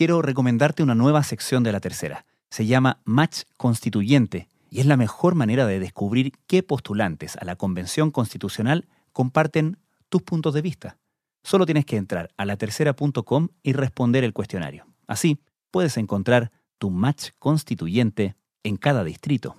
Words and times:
quiero 0.00 0.22
recomendarte 0.22 0.82
una 0.82 0.94
nueva 0.94 1.22
sección 1.22 1.62
de 1.62 1.72
la 1.72 1.80
tercera. 1.80 2.24
Se 2.48 2.64
llama 2.64 3.02
Match 3.04 3.42
Constituyente 3.58 4.48
y 4.70 4.80
es 4.80 4.86
la 4.86 4.96
mejor 4.96 5.34
manera 5.34 5.66
de 5.66 5.78
descubrir 5.78 6.32
qué 6.46 6.62
postulantes 6.62 7.36
a 7.36 7.44
la 7.44 7.56
Convención 7.56 8.10
Constitucional 8.10 8.88
comparten 9.12 9.76
tus 10.08 10.22
puntos 10.22 10.54
de 10.54 10.62
vista. 10.62 10.96
Solo 11.42 11.66
tienes 11.66 11.84
que 11.84 11.98
entrar 11.98 12.30
a 12.38 12.46
latercera.com 12.46 13.48
y 13.62 13.74
responder 13.74 14.24
el 14.24 14.32
cuestionario. 14.32 14.86
Así 15.06 15.38
puedes 15.70 15.98
encontrar 15.98 16.50
tu 16.78 16.88
match 16.88 17.32
constituyente 17.38 18.36
en 18.62 18.78
cada 18.78 19.04
distrito. 19.04 19.54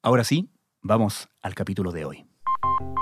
Ahora 0.00 0.22
sí, 0.22 0.48
vamos 0.80 1.28
al 1.42 1.56
capítulo 1.56 1.90
de 1.90 2.04
hoy. 2.04 2.31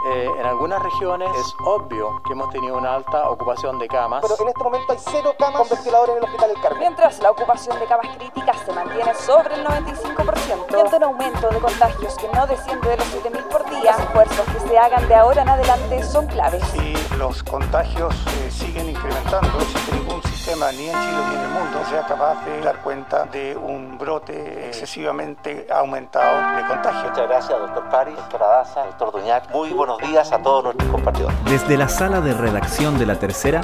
Eh, 0.07 0.29
en 0.39 0.47
algunas 0.47 0.83
regiones 0.83 1.29
es 1.37 1.55
obvio 1.65 2.23
que 2.27 2.33
hemos 2.33 2.49
tenido 2.51 2.79
una 2.79 2.95
alta 2.95 3.29
ocupación 3.29 3.79
de 3.79 3.87
camas. 3.87 4.23
Pero 4.23 4.35
en 4.41 4.49
este 4.49 4.65
momento 4.65 4.93
hay 4.93 4.99
cero 4.99 5.35
camas 5.39 5.61
con 5.61 5.77
ventiladores 5.77 6.17
en 6.17 6.19
el 6.19 6.25
Hospital 6.25 6.49
del 6.49 6.63
Carmen. 6.63 6.79
Mientras 6.81 7.19
la 7.21 7.31
ocupación 7.31 7.79
de 7.79 7.85
camas 7.85 8.17
críticas 8.17 8.57
se 8.65 8.73
mantiene 8.73 9.15
sobre 9.15 9.55
el 9.57 9.65
95%, 9.65 10.67
viendo 10.73 10.97
un 10.97 11.05
aumento 11.05 11.51
de 11.51 11.59
contagios 11.59 12.17
que 12.17 12.29
no 12.35 12.47
desciende 12.47 12.89
de 12.89 12.97
los 12.97 13.15
7.000 13.15 13.43
por 13.49 13.69
día, 13.69 13.93
los 13.93 14.01
esfuerzos 14.01 14.47
que 14.47 14.69
se 14.69 14.79
hagan 14.79 15.07
de 15.07 15.15
ahora 15.15 15.43
en 15.43 15.49
adelante 15.51 16.03
son 16.03 16.27
claves. 16.29 16.65
Si 16.73 17.17
los 17.19 17.43
contagios 17.43 18.15
eh, 18.27 18.51
siguen 18.51 18.89
incrementando, 18.89 19.61
existe 19.61 19.93
ningún 19.93 20.23
sistema 20.41 20.73
ni 20.73 20.89
en 20.89 20.93
Chile 20.93 21.23
ni 21.29 21.35
en 21.35 21.43
el 21.43 21.49
mundo 21.51 21.85
sea 21.91 22.07
capaz 22.07 22.43
de 22.47 22.63
dar 22.63 22.81
cuenta 22.81 23.27
de 23.27 23.55
un 23.55 23.99
brote 23.99 24.69
excesivamente 24.69 25.67
aumentado 25.71 26.57
de 26.57 26.67
contagio. 26.67 27.11
Muchas 27.11 27.29
gracias, 27.29 27.59
doctor 27.59 27.89
Paris, 27.91 28.17
doctora 28.17 28.47
Daza, 28.47 28.87
doctor 28.87 29.13
Doñac. 29.13 29.51
Muy 29.51 29.69
buenos 29.69 29.99
días 29.99 30.33
a 30.33 30.39
todos 30.39 30.65
nuestros 30.65 30.91
compatriotas. 30.91 31.45
Desde 31.45 31.77
la 31.77 31.91
sala 31.91 32.23
de 32.23 32.33
redacción 32.33 32.99
de 32.99 33.05
La 33.05 33.19
Tercera, 33.19 33.61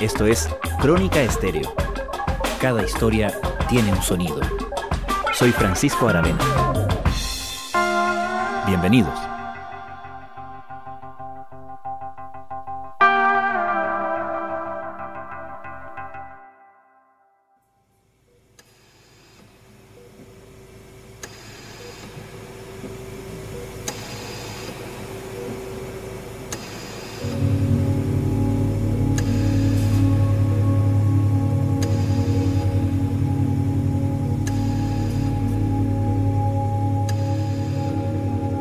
esto 0.00 0.26
es 0.26 0.48
Crónica 0.80 1.20
Estéreo. 1.20 1.72
Cada 2.60 2.82
historia 2.82 3.32
tiene 3.68 3.92
un 3.92 4.02
sonido. 4.02 4.40
Soy 5.32 5.52
Francisco 5.52 6.08
Aravena. 6.08 6.40
Bienvenidos. 8.66 9.29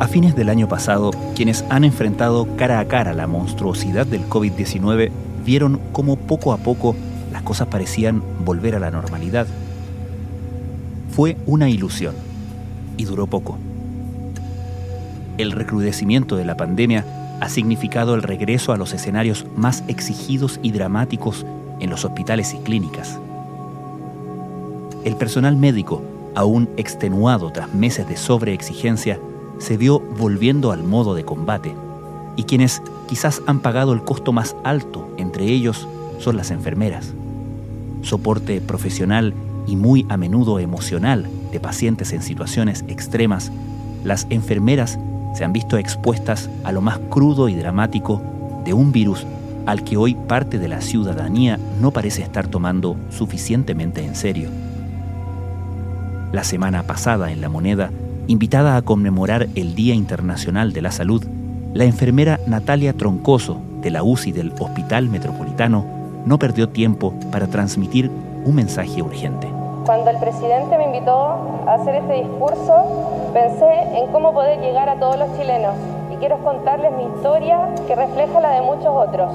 Fines 0.10 0.36
del 0.36 0.50
año 0.50 0.68
pasado, 0.68 1.12
quienes 1.36 1.64
han 1.70 1.84
enfrentado 1.84 2.48
cara 2.58 2.80
a 2.80 2.86
cara 2.86 3.14
la 3.14 3.28
monstruosidad 3.28 4.08
del 4.08 4.28
COVID-19 4.28 5.12
vieron 5.46 5.80
cómo 5.92 6.16
poco 6.16 6.52
a 6.52 6.58
poco 6.58 6.96
las 7.32 7.44
cosas 7.44 7.68
parecían 7.68 8.24
volver 8.44 8.76
a 8.76 8.80
la 8.80 8.90
normalidad. 8.90 9.46
Fue 11.12 11.38
una 11.46 11.70
ilusión 11.70 12.16
y 12.98 13.06
duró 13.06 13.28
poco. 13.28 13.58
El 15.38 15.52
recrudecimiento 15.52 16.36
de 16.36 16.46
la 16.46 16.58
pandemia 16.58 17.06
ha 17.40 17.48
significado 17.48 18.16
el 18.16 18.24
regreso 18.24 18.74
a 18.74 18.78
los 18.78 18.94
escenarios 18.94 19.46
más 19.56 19.84
exigidos 19.88 20.60
y 20.64 20.72
dramáticos 20.72 21.46
en 21.80 21.92
los 21.92 22.04
hospitales 22.04 22.56
y 22.56 22.58
clínicas. 22.58 23.20
El 25.06 25.16
personal 25.16 25.56
médico, 25.56 26.02
aún 26.36 26.68
extenuado 26.78 27.52
tras 27.52 27.74
meses 27.74 28.10
de 28.10 28.18
sobreexigencia, 28.18 29.20
se 29.60 29.78
vio 29.78 30.00
volviendo 30.00 30.72
al 30.72 30.84
modo 30.84 31.14
de 31.14 31.24
combate, 31.24 31.76
y 32.36 32.44
quienes 32.44 32.82
quizás 33.08 33.42
han 33.46 33.60
pagado 33.60 33.94
el 33.94 34.02
costo 34.04 34.32
más 34.32 34.56
alto 34.64 35.10
entre 35.18 35.46
ellos 35.46 35.88
son 36.20 36.38
las 36.38 36.52
enfermeras. 36.52 37.14
Soporte 38.02 38.62
profesional 38.62 39.34
y 39.68 39.76
muy 39.76 40.06
a 40.10 40.18
menudo 40.18 40.60
emocional 40.60 41.28
de 41.52 41.60
pacientes 41.60 42.14
en 42.14 42.22
situaciones 42.22 42.86
extremas, 42.88 43.52
las 44.04 44.26
enfermeras 44.30 44.98
se 45.36 45.44
han 45.44 45.54
visto 45.54 45.78
expuestas 45.78 46.50
a 46.64 46.72
lo 46.72 46.82
más 46.82 47.00
crudo 47.10 47.50
y 47.50 47.56
dramático 47.56 48.22
de 48.66 48.74
un 48.74 48.92
virus 48.92 49.26
al 49.66 49.84
que 49.84 49.98
hoy 49.98 50.16
parte 50.16 50.58
de 50.58 50.68
la 50.68 50.82
ciudadanía 50.82 51.60
no 51.80 51.92
parece 51.92 52.22
estar 52.22 52.48
tomando 52.48 52.96
suficientemente 53.10 54.04
en 54.04 54.16
serio. 54.16 54.50
La 56.32 56.44
semana 56.44 56.84
pasada 56.84 57.32
en 57.32 57.42
La 57.42 57.50
Moneda, 57.50 57.92
invitada 58.30 58.78
a 58.78 58.84
conmemorar 58.84 59.48
el 59.56 59.74
Día 59.74 59.96
Internacional 59.96 60.72
de 60.72 60.84
la 60.84 60.92
Salud, 60.92 61.26
la 61.74 61.86
enfermera 61.86 62.40
Natalia 62.46 62.94
Troncoso 62.94 63.58
de 63.82 63.90
la 63.90 64.04
UCI 64.04 64.32
del 64.32 64.54
Hospital 64.60 65.10
Metropolitano 65.10 65.84
no 66.26 66.38
perdió 66.38 66.70
tiempo 66.70 67.12
para 67.32 67.48
transmitir 67.48 68.12
un 68.46 68.54
mensaje 68.54 69.02
urgente. 69.02 69.48
Cuando 69.84 70.12
el 70.12 70.18
presidente 70.18 70.78
me 70.78 70.86
invitó 70.86 71.64
a 71.66 71.74
hacer 71.74 71.96
este 71.96 72.22
discurso, 72.22 73.32
pensé 73.34 73.98
en 73.98 74.12
cómo 74.12 74.32
poder 74.32 74.60
llegar 74.60 74.90
a 74.90 75.00
todos 75.00 75.18
los 75.18 75.36
chilenos 75.36 75.74
y 76.14 76.18
quiero 76.18 76.38
contarles 76.44 76.92
mi 76.92 77.06
historia 77.06 77.74
que 77.88 77.96
refleja 77.96 78.40
la 78.40 78.52
de 78.52 78.62
muchos 78.62 78.94
otros. 78.94 79.34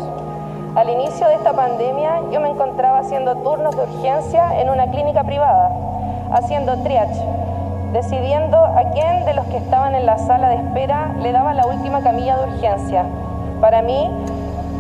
Al 0.77 0.89
inicio 0.89 1.27
de 1.27 1.35
esta 1.35 1.53
pandemia 1.53 2.21
yo 2.33 2.41
me 2.41 2.49
encontraba 2.49 3.01
haciendo 3.01 3.35
turnos 3.39 3.75
de 3.77 3.83
urgencia 3.83 4.61
en 4.61 4.71
una 4.71 4.89
clínica 4.89 5.25
privada, 5.25 5.73
haciendo 6.33 6.81
triage, 6.85 7.21
decidiendo 7.95 8.59
a 8.59 8.91
quién 8.93 9.25
de 9.25 9.35
los 9.35 9.47
que 9.47 9.57
estaban 9.57 9.95
en 9.95 10.05
la 10.05 10.19
sala 10.19 10.49
de 10.49 10.57
espera 10.57 11.15
le 11.23 11.31
daba 11.31 11.55
la 11.55 11.65
última 11.65 12.03
camilla 12.03 12.37
de 12.37 12.53
urgencia. 12.53 13.07
Para 13.61 13.83
mí 13.83 14.11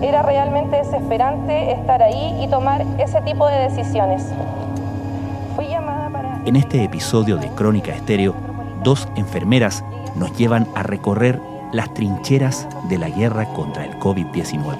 era 0.02 0.22
realmente 0.22 0.76
desesperante 0.76 1.70
estar 1.70 2.02
ahí 2.02 2.36
y 2.42 2.48
tomar 2.48 2.84
ese 2.98 3.20
tipo 3.20 3.46
de 3.46 3.68
decisiones. 3.68 4.32
Fui 5.54 5.68
llamada 5.68 6.10
para... 6.10 6.40
En 6.44 6.56
este 6.56 6.82
episodio 6.82 7.36
de 7.36 7.46
Crónica 7.50 7.92
Estéreo, 7.92 8.34
dos 8.82 9.08
enfermeras 9.14 9.84
nos 10.16 10.36
llevan 10.36 10.66
a 10.74 10.82
recorrer 10.82 11.40
las 11.72 11.94
trincheras 11.94 12.66
de 12.88 12.98
la 12.98 13.08
guerra 13.08 13.46
contra 13.46 13.84
el 13.84 13.96
COVID-19. 14.00 14.76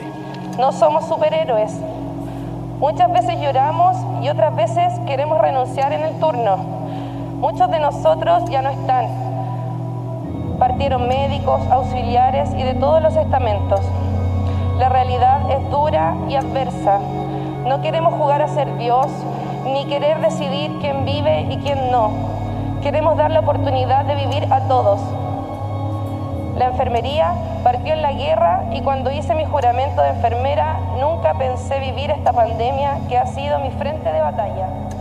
No 0.58 0.72
somos 0.72 1.06
superhéroes. 1.06 1.72
Muchas 2.80 3.12
veces 3.12 3.36
lloramos 3.40 3.96
y 4.24 4.28
otras 4.28 4.56
veces 4.56 4.92
queremos 5.06 5.40
renunciar 5.40 5.92
en 5.92 6.02
el 6.02 6.18
turno. 6.18 6.83
Muchos 7.44 7.71
de 7.71 7.78
nosotros 7.78 8.43
ya 8.49 8.62
no 8.62 8.71
están. 8.71 9.06
Partieron 10.59 11.06
médicos, 11.09 11.60
auxiliares 11.71 12.49
y 12.55 12.62
de 12.62 12.72
todos 12.72 13.03
los 13.03 13.15
estamentos. 13.16 13.82
La 14.78 14.88
realidad 14.88 15.50
es 15.50 15.71
dura 15.71 16.15
y 16.27 16.37
adversa. 16.37 17.00
No 17.66 17.82
queremos 17.82 18.15
jugar 18.15 18.41
a 18.41 18.49
ser 18.49 18.78
Dios 18.78 19.09
ni 19.66 19.84
querer 19.84 20.22
decidir 20.22 20.78
quién 20.81 21.05
vive 21.05 21.43
y 21.50 21.59
quién 21.59 21.91
no. 21.91 22.12
Queremos 22.82 23.15
dar 23.19 23.31
la 23.31 23.41
oportunidad 23.41 24.06
de 24.06 24.15
vivir 24.15 24.50
a 24.50 24.61
todos. 24.61 25.03
La 26.56 26.69
enfermería 26.69 27.34
partió 27.62 27.93
en 27.93 28.00
la 28.00 28.12
guerra 28.12 28.71
y 28.72 28.81
cuando 28.81 29.12
hice 29.12 29.34
mi 29.34 29.44
juramento 29.44 30.00
de 30.00 30.09
enfermera 30.09 30.78
nunca 30.99 31.34
pensé 31.34 31.78
vivir 31.78 32.11
esta 32.11 32.32
pandemia 32.32 33.00
que 33.11 33.19
ha 33.19 33.26
sido 33.26 33.59
mi 33.59 33.71
frente 33.72 34.11
de 34.11 34.21
batalla. 34.21 34.94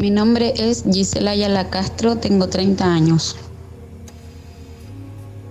Mi 0.00 0.08
nombre 0.08 0.54
es 0.56 0.82
Gisela 0.90 1.32
Ayala 1.32 1.68
Castro, 1.68 2.16
tengo 2.16 2.48
30 2.48 2.90
años. 2.90 3.36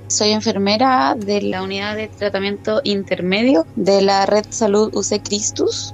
Soy 0.08 0.32
enfermera 0.32 1.16
de 1.16 1.44
la 1.44 1.62
unidad 1.62 1.96
de 1.96 2.08
tratamiento 2.08 2.82
intermedio 2.84 3.68
de 3.76 4.02
la 4.02 4.26
red 4.26 4.46
salud 4.50 4.90
UC 4.96 5.22
Christus. 5.24 5.94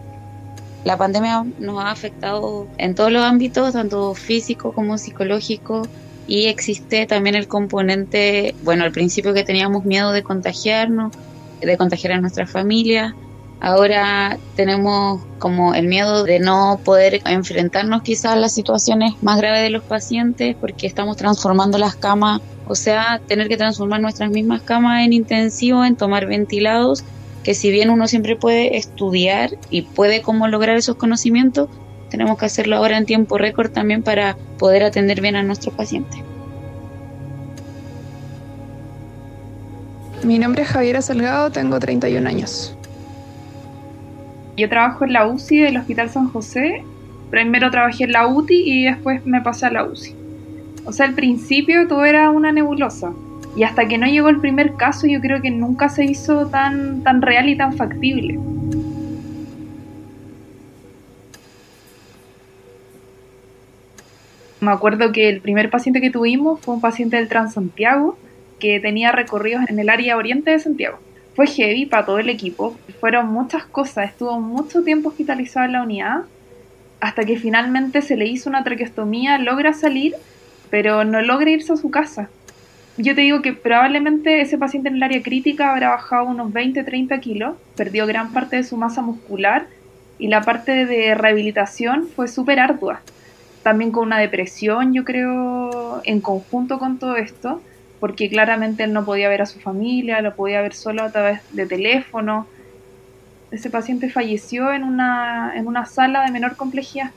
La 0.85 0.95
pandemia 0.95 1.45
nos 1.59 1.83
ha 1.83 1.91
afectado 1.91 2.65
en 2.77 2.95
todos 2.95 3.11
los 3.11 3.23
ámbitos, 3.23 3.73
tanto 3.73 4.13
físico 4.13 4.71
como 4.71 4.97
psicológico, 4.97 5.85
y 6.25 6.45
existe 6.45 7.05
también 7.07 7.35
el 7.35 7.49
componente, 7.49 8.55
bueno, 8.63 8.85
al 8.85 8.93
principio 8.93 9.33
que 9.33 9.43
teníamos 9.43 9.83
miedo 9.83 10.13
de 10.13 10.23
contagiarnos, 10.23 11.11
de 11.59 11.75
contagiar 11.75 12.13
a 12.13 12.21
nuestra 12.21 12.47
familia, 12.47 13.17
ahora 13.65 14.37
tenemos 14.55 15.23
como 15.39 15.73
el 15.73 15.87
miedo 15.87 16.23
de 16.23 16.39
no 16.39 16.79
poder 16.85 17.21
enfrentarnos 17.25 18.03
quizás 18.03 18.33
a 18.33 18.35
las 18.35 18.53
situaciones 18.53 19.13
más 19.23 19.39
graves 19.39 19.63
de 19.63 19.71
los 19.71 19.81
pacientes 19.81 20.55
porque 20.61 20.85
estamos 20.85 21.17
transformando 21.17 21.79
las 21.79 21.95
camas, 21.95 22.41
o 22.67 22.75
sea, 22.75 23.19
tener 23.27 23.47
que 23.47 23.57
transformar 23.57 24.01
nuestras 24.01 24.29
mismas 24.29 24.61
camas 24.61 25.03
en 25.03 25.13
intensivo, 25.13 25.83
en 25.83 25.95
tomar 25.95 26.27
ventilados, 26.27 27.03
que 27.43 27.55
si 27.55 27.71
bien 27.71 27.89
uno 27.89 28.07
siempre 28.07 28.35
puede 28.35 28.77
estudiar 28.77 29.57
y 29.71 29.81
puede 29.81 30.21
cómo 30.21 30.47
lograr 30.47 30.77
esos 30.77 30.97
conocimientos, 30.97 31.67
tenemos 32.11 32.37
que 32.37 32.45
hacerlo 32.45 32.75
ahora 32.75 32.99
en 32.99 33.07
tiempo 33.07 33.39
récord 33.39 33.71
también 33.71 34.03
para 34.03 34.37
poder 34.59 34.83
atender 34.83 35.21
bien 35.21 35.35
a 35.35 35.41
nuestros 35.41 35.73
pacientes. 35.73 36.19
Mi 40.23 40.37
nombre 40.37 40.61
es 40.61 40.69
Javiera 40.69 41.01
Salgado, 41.01 41.49
tengo 41.49 41.79
31 41.79 42.29
años. 42.29 42.74
Yo 44.57 44.69
trabajo 44.69 45.03
en 45.03 45.13
la 45.13 45.27
UCI 45.27 45.59
del 45.59 45.77
Hospital 45.77 46.09
San 46.09 46.29
José. 46.29 46.83
Primero 47.29 47.69
trabajé 47.71 48.05
en 48.05 48.13
la 48.13 48.27
UTI 48.27 48.63
y 48.65 48.85
después 48.85 49.25
me 49.25 49.41
pasé 49.41 49.65
a 49.65 49.71
la 49.71 49.83
UCI. 49.83 50.15
O 50.85 50.93
sea, 50.93 51.07
al 51.07 51.13
principio 51.13 51.87
todo 51.87 52.05
era 52.05 52.29
una 52.29 52.53
nebulosa. 52.53 53.11
Y 53.57 53.63
hasta 53.63 53.87
que 53.87 53.97
no 53.97 54.05
llegó 54.05 54.29
el 54.29 54.39
primer 54.39 54.75
caso, 54.75 55.07
yo 55.07 55.19
creo 55.19 55.41
que 55.41 55.49
nunca 55.49 55.89
se 55.89 56.05
hizo 56.05 56.47
tan, 56.47 57.03
tan 57.03 57.21
real 57.21 57.49
y 57.49 57.57
tan 57.57 57.75
factible. 57.75 58.39
Me 64.61 64.71
acuerdo 64.71 65.11
que 65.11 65.29
el 65.29 65.41
primer 65.41 65.69
paciente 65.69 66.01
que 66.01 66.11
tuvimos 66.11 66.61
fue 66.61 66.75
un 66.75 66.81
paciente 66.81 67.17
del 67.17 67.27
Transantiago 67.27 68.17
que 68.59 68.79
tenía 68.79 69.11
recorridos 69.11 69.63
en 69.69 69.79
el 69.79 69.89
área 69.89 70.17
oriente 70.17 70.51
de 70.51 70.59
Santiago. 70.59 70.97
Fue 71.35 71.47
heavy 71.47 71.85
para 71.85 72.05
todo 72.05 72.19
el 72.19 72.29
equipo, 72.29 72.77
fueron 73.01 73.27
muchas 73.27 73.65
cosas, 73.65 74.09
estuvo 74.09 74.39
mucho 74.39 74.83
tiempo 74.83 75.09
hospitalizado 75.09 75.65
en 75.65 75.73
la 75.73 75.83
unidad, 75.83 76.21
hasta 77.01 77.25
que 77.25 77.37
finalmente 77.37 78.01
se 78.01 78.15
le 78.15 78.25
hizo 78.25 78.49
una 78.49 78.63
traqueostomía, 78.63 79.37
logra 79.37 79.73
salir, 79.73 80.15
pero 80.69 81.03
no 81.03 81.21
logra 81.21 81.49
irse 81.49 81.73
a 81.73 81.77
su 81.77 81.91
casa. 81.91 82.29
Yo 82.97 83.13
te 83.13 83.21
digo 83.21 83.41
que 83.41 83.51
probablemente 83.51 84.39
ese 84.39 84.57
paciente 84.57 84.87
en 84.87 84.95
el 84.95 85.03
área 85.03 85.21
crítica 85.21 85.71
habrá 85.71 85.89
bajado 85.89 86.23
unos 86.25 86.53
20-30 86.53 87.19
kilos, 87.19 87.55
perdió 87.75 88.07
gran 88.07 88.31
parte 88.31 88.55
de 88.55 88.63
su 88.63 88.77
masa 88.77 89.01
muscular 89.01 89.67
y 90.17 90.29
la 90.29 90.41
parte 90.41 90.85
de 90.85 91.15
rehabilitación 91.15 92.07
fue 92.15 92.29
súper 92.29 92.61
ardua. 92.61 93.01
También 93.63 93.91
con 93.91 94.05
una 94.05 94.19
depresión, 94.19 94.93
yo 94.93 95.03
creo, 95.03 96.01
en 96.05 96.21
conjunto 96.21 96.79
con 96.79 96.97
todo 96.97 97.17
esto 97.17 97.61
porque 97.99 98.29
claramente 98.29 98.83
él 98.83 98.93
no 98.93 99.05
podía 99.05 99.29
ver 99.29 99.41
a 99.41 99.45
su 99.45 99.59
familia, 99.59 100.21
lo 100.21 100.35
podía 100.35 100.61
ver 100.61 100.73
solo 100.73 101.03
a 101.03 101.11
través 101.11 101.39
de 101.51 101.65
teléfono. 101.65 102.47
Ese 103.51 103.69
paciente 103.69 104.09
falleció 104.09 104.71
en 104.73 104.83
una, 104.83 105.53
en 105.55 105.67
una 105.67 105.85
sala 105.85 106.25
de 106.25 106.31
menor 106.31 106.55
complejidad. 106.55 107.11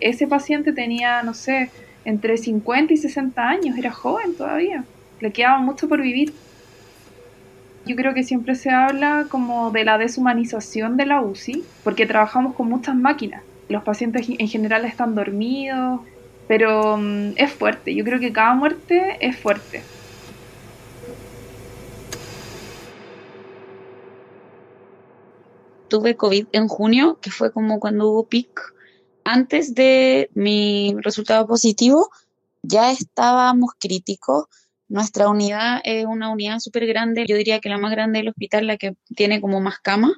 Ese 0.00 0.26
paciente 0.26 0.72
tenía, 0.72 1.22
no 1.22 1.34
sé, 1.34 1.70
entre 2.04 2.36
50 2.38 2.92
y 2.94 2.96
60 2.96 3.48
años, 3.48 3.76
era 3.76 3.90
joven 3.90 4.34
todavía, 4.34 4.84
le 5.20 5.32
quedaba 5.32 5.58
mucho 5.58 5.88
por 5.88 6.00
vivir. 6.00 6.32
Yo 7.86 7.96
creo 7.96 8.14
que 8.14 8.22
siempre 8.22 8.54
se 8.54 8.70
habla 8.70 9.26
como 9.28 9.70
de 9.70 9.84
la 9.84 9.98
deshumanización 9.98 10.96
de 10.96 11.06
la 11.06 11.20
UCI, 11.20 11.64
porque 11.84 12.06
trabajamos 12.06 12.54
con 12.54 12.68
muchas 12.68 12.94
máquinas. 12.94 13.42
Los 13.68 13.82
pacientes 13.82 14.28
en 14.28 14.48
general 14.48 14.84
están 14.84 15.14
dormidos, 15.14 16.00
pero 16.50 16.96
mm, 16.96 17.34
es 17.36 17.52
fuerte, 17.52 17.94
yo 17.94 18.02
creo 18.02 18.18
que 18.18 18.32
cada 18.32 18.54
muerte 18.54 19.18
es 19.20 19.36
fuerte. 19.38 19.82
Tuve 25.86 26.16
COVID 26.16 26.48
en 26.50 26.66
junio, 26.66 27.20
que 27.22 27.30
fue 27.30 27.52
como 27.52 27.78
cuando 27.78 28.08
hubo 28.08 28.26
pic. 28.26 28.48
Antes 29.22 29.76
de 29.76 30.28
mi 30.34 30.96
resultado 31.02 31.46
positivo, 31.46 32.10
ya 32.64 32.90
estábamos 32.90 33.70
críticos. 33.78 34.46
Nuestra 34.88 35.28
unidad 35.28 35.80
es 35.84 36.04
una 36.04 36.32
unidad 36.32 36.58
súper 36.58 36.84
grande, 36.88 37.26
yo 37.28 37.36
diría 37.36 37.60
que 37.60 37.68
la 37.68 37.78
más 37.78 37.92
grande 37.92 38.18
del 38.18 38.30
hospital, 38.30 38.66
la 38.66 38.76
que 38.76 38.96
tiene 39.14 39.40
como 39.40 39.60
más 39.60 39.78
camas 39.78 40.14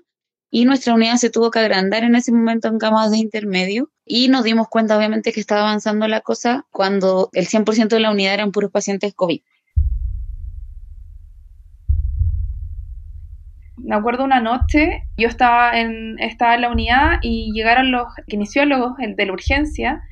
y 0.51 0.65
nuestra 0.65 0.95
unidad 0.95 1.17
se 1.17 1.29
tuvo 1.29 1.51
que 1.51 1.59
agrandar 1.59 2.05
en 2.05 2.15
ese 2.15 2.33
momento 2.33 2.69
en 2.69 2.79
camas 2.79 3.11
de 3.11 3.19
intermedio 3.19 3.92
y 4.05 4.29
nos 4.29 4.45
dimos 4.45 4.69
cuenta 4.69 4.97
obviamente 4.97 5.33
que 5.33 5.41
estaba 5.41 5.63
avanzando 5.63 6.09
la 6.09 6.21
cosa 6.21 6.67
cuando 6.71 7.31
el 7.33 7.47
100% 7.47 7.89
de 7.89 8.01
la 8.01 8.11
unidad 8.11 8.35
eran 8.35 8.53
puros 8.53 8.71
pacientes 8.71 9.15
COVID. 9.15 9.41
Me 13.79 13.97
acuerdo 13.97 14.25
una 14.25 14.41
noche, 14.41 15.03
yo 15.17 15.29
estaba 15.29 15.79
en, 15.79 16.19
estaba 16.21 16.55
en 16.55 16.61
la 16.63 16.71
unidad 16.71 17.19
y 17.21 17.53
llegaron 17.53 17.91
los 17.91 18.07
kinesiólogos 18.29 18.93
de 18.99 19.27
la 19.27 19.33
urgencia 19.33 20.03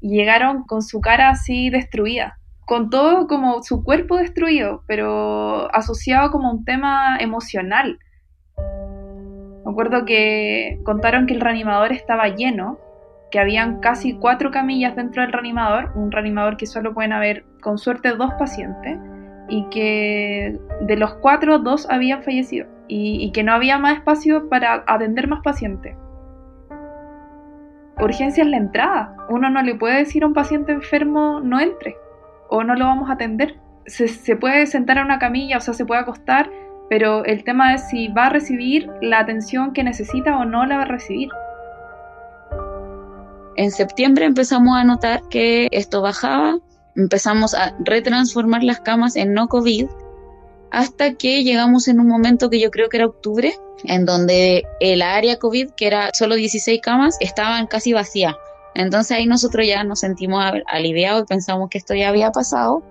y 0.00 0.16
llegaron 0.16 0.64
con 0.64 0.82
su 0.82 1.00
cara 1.00 1.30
así 1.30 1.70
destruida, 1.70 2.38
con 2.66 2.90
todo 2.90 3.26
como 3.26 3.62
su 3.62 3.82
cuerpo 3.82 4.18
destruido, 4.18 4.82
pero 4.86 5.74
asociado 5.74 6.30
como 6.30 6.50
un 6.50 6.64
tema 6.64 7.16
emocional 7.18 7.98
me 9.64 9.70
acuerdo 9.70 10.04
que 10.04 10.78
contaron 10.84 11.26
que 11.26 11.34
el 11.34 11.40
reanimador 11.40 11.92
estaba 11.92 12.28
lleno, 12.28 12.78
que 13.34 13.40
habían 13.40 13.80
casi 13.80 14.14
cuatro 14.14 14.52
camillas 14.52 14.94
dentro 14.94 15.22
del 15.22 15.32
reanimador, 15.32 15.90
un 15.96 16.12
reanimador 16.12 16.56
que 16.56 16.66
solo 16.66 16.94
pueden 16.94 17.12
haber 17.12 17.44
con 17.60 17.78
suerte 17.78 18.10
dos 18.10 18.32
pacientes, 18.34 18.96
y 19.48 19.68
que 19.70 20.56
de 20.82 20.96
los 20.96 21.14
cuatro, 21.14 21.58
dos 21.58 21.90
habían 21.90 22.22
fallecido, 22.22 22.68
y, 22.86 23.32
que 23.32 23.42
no 23.42 23.52
había 23.52 23.76
más 23.76 23.94
espacio 23.94 24.48
para 24.48 24.84
atender 24.86 25.26
más 25.26 25.40
pacientes. 25.42 25.96
Urgencia 28.00 28.44
es 28.44 28.50
la 28.50 28.58
entrada. 28.58 29.16
Uno 29.28 29.50
no 29.50 29.62
le 29.62 29.74
puede 29.74 29.96
decir 29.96 30.22
a 30.22 30.28
un 30.28 30.32
paciente 30.32 30.70
enfermo 30.70 31.40
no 31.42 31.58
entre 31.58 31.96
o 32.50 32.62
no 32.62 32.76
lo 32.76 32.84
vamos 32.84 33.10
a 33.10 33.14
atender. 33.14 33.56
Se, 33.86 34.06
se 34.06 34.36
puede 34.36 34.66
sentar 34.66 34.98
en 34.98 35.06
una 35.06 35.18
camilla, 35.18 35.56
o 35.56 35.60
sea, 35.60 35.74
se 35.74 35.84
puede 35.84 36.02
acostar, 36.02 36.52
pero 36.88 37.24
el 37.24 37.42
tema 37.42 37.74
es 37.74 37.88
si 37.88 38.06
va 38.06 38.26
a 38.26 38.30
recibir 38.30 38.88
la 39.00 39.18
atención 39.18 39.72
que 39.72 39.82
necesita 39.82 40.38
o 40.38 40.44
no 40.44 40.66
la 40.66 40.76
va 40.76 40.82
a 40.82 40.86
recibir. 40.86 41.30
En 43.56 43.70
septiembre 43.70 44.24
empezamos 44.24 44.76
a 44.76 44.84
notar 44.84 45.22
que 45.28 45.68
esto 45.72 46.02
bajaba, 46.02 46.58
empezamos 46.96 47.54
a 47.54 47.76
retransformar 47.80 48.62
las 48.62 48.80
camas 48.80 49.16
en 49.16 49.32
no 49.32 49.48
COVID, 49.48 49.86
hasta 50.70 51.14
que 51.14 51.44
llegamos 51.44 51.86
en 51.86 52.00
un 52.00 52.08
momento 52.08 52.50
que 52.50 52.58
yo 52.58 52.70
creo 52.70 52.88
que 52.88 52.96
era 52.96 53.06
octubre, 53.06 53.54
en 53.84 54.04
donde 54.04 54.64
el 54.80 55.02
área 55.02 55.38
COVID, 55.38 55.70
que 55.70 55.86
era 55.86 56.10
solo 56.12 56.34
16 56.34 56.80
camas, 56.82 57.16
estaban 57.20 57.66
casi 57.68 57.92
vacía. 57.92 58.36
Entonces 58.74 59.16
ahí 59.16 59.26
nosotros 59.26 59.66
ya 59.66 59.84
nos 59.84 60.00
sentimos 60.00 60.44
aliviados 60.66 61.22
y 61.22 61.26
pensamos 61.26 61.68
que 61.70 61.78
esto 61.78 61.94
ya 61.94 62.08
había 62.08 62.32
pasado, 62.32 62.82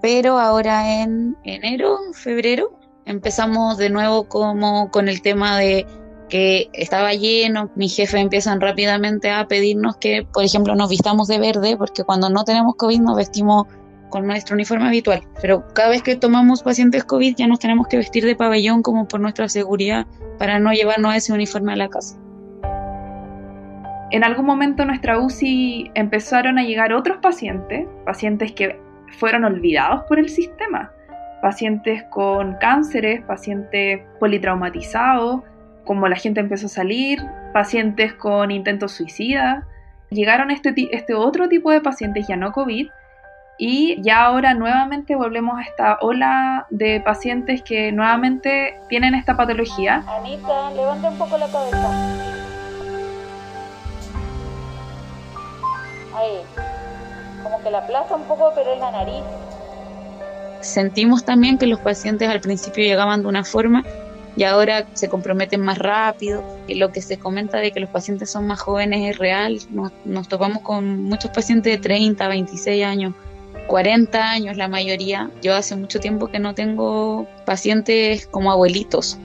pero 0.00 0.40
ahora 0.40 1.00
en 1.00 1.36
enero, 1.44 1.96
febrero, 2.12 2.76
empezamos 3.04 3.78
de 3.78 3.88
nuevo 3.88 4.28
como 4.28 4.90
con 4.90 5.08
el 5.08 5.22
tema 5.22 5.58
de 5.58 5.86
que 6.32 6.70
estaba 6.72 7.12
lleno, 7.12 7.70
mis 7.76 7.94
jefes 7.94 8.18
empiezan 8.18 8.58
rápidamente 8.58 9.30
a 9.30 9.46
pedirnos 9.46 9.98
que, 9.98 10.26
por 10.32 10.42
ejemplo, 10.42 10.74
nos 10.74 10.88
vistamos 10.88 11.28
de 11.28 11.38
verde, 11.38 11.76
porque 11.76 12.04
cuando 12.04 12.30
no 12.30 12.42
tenemos 12.44 12.74
COVID 12.76 13.00
nos 13.00 13.16
vestimos 13.16 13.66
con 14.08 14.26
nuestro 14.26 14.54
uniforme 14.54 14.86
habitual, 14.86 15.20
pero 15.42 15.62
cada 15.74 15.90
vez 15.90 16.02
que 16.02 16.16
tomamos 16.16 16.62
pacientes 16.62 17.04
COVID 17.04 17.36
ya 17.36 17.46
nos 17.46 17.58
tenemos 17.58 17.86
que 17.86 17.98
vestir 17.98 18.24
de 18.24 18.34
pabellón 18.34 18.80
como 18.80 19.06
por 19.06 19.20
nuestra 19.20 19.46
seguridad 19.50 20.06
para 20.38 20.58
no 20.58 20.72
llevarnos 20.72 21.14
ese 21.14 21.34
uniforme 21.34 21.74
a 21.74 21.76
la 21.76 21.88
casa. 21.90 22.18
En 24.10 24.24
algún 24.24 24.46
momento 24.46 24.84
en 24.84 24.88
nuestra 24.88 25.18
UCI 25.18 25.90
empezaron 25.94 26.58
a 26.58 26.62
llegar 26.62 26.94
otros 26.94 27.18
pacientes, 27.18 27.86
pacientes 28.06 28.52
que 28.52 28.80
fueron 29.18 29.44
olvidados 29.44 30.04
por 30.08 30.18
el 30.18 30.30
sistema 30.30 30.90
pacientes 31.42 32.04
con 32.04 32.54
cánceres, 32.54 33.20
pacientes 33.24 34.00
politraumatizados, 34.20 35.42
como 35.84 36.08
la 36.08 36.16
gente 36.16 36.40
empezó 36.40 36.66
a 36.66 36.70
salir, 36.70 37.24
pacientes 37.52 38.12
con 38.14 38.50
intentos 38.50 38.92
suicidas. 38.92 39.64
Llegaron 40.10 40.50
este, 40.50 40.74
este 40.92 41.14
otro 41.14 41.48
tipo 41.48 41.70
de 41.70 41.80
pacientes 41.80 42.26
ya 42.28 42.36
no 42.36 42.52
COVID 42.52 42.88
y 43.58 44.02
ya 44.02 44.24
ahora 44.24 44.54
nuevamente 44.54 45.14
volvemos 45.14 45.58
a 45.58 45.62
esta 45.62 45.98
ola 46.00 46.66
de 46.70 47.00
pacientes 47.00 47.62
que 47.62 47.92
nuevamente 47.92 48.78
tienen 48.88 49.14
esta 49.14 49.36
patología. 49.36 50.04
Anita, 50.08 50.70
levanta 50.72 51.10
un 51.10 51.18
poco 51.18 51.38
la 51.38 51.46
cabeza. 51.46 51.90
Ahí. 56.14 56.40
Como 57.42 57.62
que 57.62 57.70
la 57.70 57.78
aplaza 57.78 58.16
un 58.16 58.24
poco, 58.24 58.52
pero 58.54 58.72
es 58.74 58.80
la 58.80 58.90
nariz 58.90 59.24
sentimos 60.62 61.24
también 61.24 61.58
que 61.58 61.66
los 61.66 61.80
pacientes 61.80 62.28
al 62.28 62.40
principio 62.40 62.84
llegaban 62.84 63.22
de 63.22 63.28
una 63.28 63.44
forma 63.44 63.84
y 64.36 64.44
ahora 64.44 64.86
se 64.94 65.08
comprometen 65.08 65.60
más 65.60 65.78
rápido. 65.78 66.42
Lo 66.68 66.90
que 66.92 67.02
se 67.02 67.18
comenta 67.18 67.58
de 67.58 67.72
que 67.72 67.80
los 67.80 67.90
pacientes 67.90 68.30
son 68.30 68.46
más 68.46 68.60
jóvenes 68.60 69.10
es 69.10 69.18
real. 69.18 69.58
Nos, 69.70 69.92
nos 70.04 70.28
topamos 70.28 70.62
con 70.62 71.04
muchos 71.04 71.30
pacientes 71.30 71.72
de 71.72 71.78
30, 71.78 72.28
26 72.28 72.84
años, 72.84 73.14
40 73.66 74.30
años 74.30 74.56
la 74.56 74.68
mayoría. 74.68 75.30
Yo 75.42 75.54
hace 75.54 75.76
mucho 75.76 76.00
tiempo 76.00 76.28
que 76.28 76.38
no 76.38 76.54
tengo 76.54 77.26
pacientes 77.44 78.26
como 78.26 78.50
abuelitos. 78.50 79.18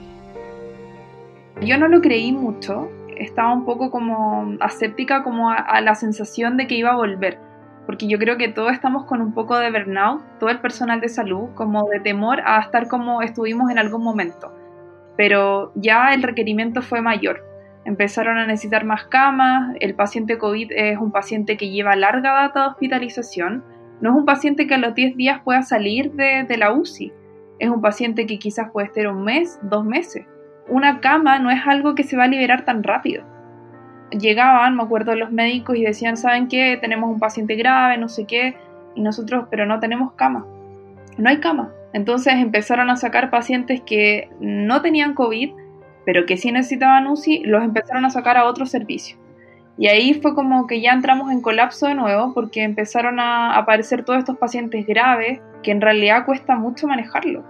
Yo 1.61 1.77
no 1.77 1.87
lo 1.87 2.01
creí 2.01 2.31
mucho. 2.31 2.89
Estaba 3.17 3.53
un 3.53 3.65
poco 3.65 3.89
como 3.89 4.57
aséptica 4.59 5.23
como 5.23 5.49
a 5.49 5.81
la 5.81 5.95
sensación 5.95 6.55
de 6.55 6.67
que 6.67 6.75
iba 6.75 6.91
a 6.91 6.95
volver 6.95 7.39
porque 7.87 8.05
yo 8.05 8.19
creo 8.19 8.37
que 8.37 8.49
todos 8.49 8.73
estamos 8.73 9.05
con 9.05 9.21
un 9.21 9.33
poco 9.33 9.57
de 9.57 9.71
burnout, 9.71 10.21
todo 10.39 10.49
el 10.49 10.59
personal 10.59 10.99
de 10.99 11.07
salud, 11.07 11.47
como 11.55 11.87
de 11.87 12.01
temor 12.01 12.41
a 12.45 12.59
estar 12.59 12.89
como 12.89 13.21
estuvimos 13.21 13.71
en 13.71 13.79
algún 13.79 14.03
momento. 14.03 14.51
Pero 15.17 15.71
ya 15.75 16.13
el 16.13 16.23
requerimiento 16.23 16.81
fue 16.81 17.01
mayor. 17.01 17.43
Empezaron 17.85 18.37
a 18.37 18.45
necesitar 18.45 18.85
más 18.85 19.05
camas, 19.05 19.75
el 19.79 19.95
paciente 19.95 20.37
COVID 20.37 20.71
es 20.75 20.97
un 20.97 21.11
paciente 21.11 21.57
que 21.57 21.69
lleva 21.69 21.95
larga 21.95 22.33
data 22.33 22.61
de 22.61 22.67
hospitalización, 22.67 23.63
no 24.01 24.11
es 24.11 24.15
un 24.17 24.25
paciente 24.25 24.67
que 24.67 24.75
a 24.75 24.77
los 24.77 24.93
10 24.93 25.15
días 25.15 25.41
pueda 25.43 25.61
salir 25.63 26.11
de, 26.11 26.57
la 26.57 26.73
UCI, 26.73 27.13
es 27.59 27.69
un 27.69 27.81
paciente 27.81 28.25
que 28.25 28.39
quizás 28.39 28.71
puede 28.71 28.87
estar 28.87 29.07
un 29.07 29.23
mes, 29.23 29.59
dos 29.63 29.85
meses. 29.85 30.25
una 30.67 30.99
cama 30.99 31.39
no 31.39 31.49
es 31.49 31.65
algo 31.65 31.95
que 31.95 32.03
se 32.03 32.17
va 32.17 32.25
a 32.25 32.27
liberar 32.27 32.65
tan 32.65 32.83
rápido. 32.83 33.23
Llegaban, 34.11 34.75
me 34.75 34.83
acuerdo, 34.83 35.15
los 35.15 35.31
médicos 35.31 35.77
y 35.77 35.83
decían, 35.83 36.17
¿saben 36.17 36.49
qué? 36.49 36.77
Tenemos 36.79 37.09
un 37.09 37.19
paciente 37.19 37.55
grave, 37.55 37.97
no 37.97 38.09
sé 38.09 38.25
qué, 38.25 38.57
y 38.95 39.01
nosotros, 39.01 39.47
pero 39.49 39.65
no 39.65 39.79
tenemos 39.79 40.11
cama. 40.13 40.45
No 41.17 41.29
hay 41.29 41.39
cama. 41.39 41.73
Entonces 41.93 42.35
empezaron 42.35 42.89
a 42.89 42.95
sacar 42.95 43.29
pacientes 43.29 43.81
que 43.81 44.29
no 44.39 44.81
tenían 44.81 45.13
COVID, 45.13 45.51
pero 46.05 46.25
que 46.25 46.37
sí 46.37 46.51
necesitaban 46.51 47.07
UCI, 47.07 47.43
los 47.43 47.63
empezaron 47.63 48.05
a 48.05 48.09
sacar 48.09 48.37
a 48.37 48.45
otro 48.45 48.65
servicio. 48.65 49.17
Y 49.77 49.87
ahí 49.87 50.13
fue 50.15 50.33
como 50.33 50.65
que 50.67 50.81
ya 50.81 50.91
entramos 50.91 51.31
en 51.31 51.41
colapso 51.41 51.87
de 51.87 51.95
nuevo 51.95 52.33
porque 52.33 52.63
empezaron 52.63 53.19
a 53.19 53.55
aparecer 53.55 54.03
todos 54.03 54.19
estos 54.19 54.37
pacientes 54.37 54.85
graves 54.87 55.39
que 55.63 55.71
en 55.71 55.81
realidad 55.81 56.25
cuesta 56.25 56.55
mucho 56.55 56.87
manejarlo. 56.87 57.43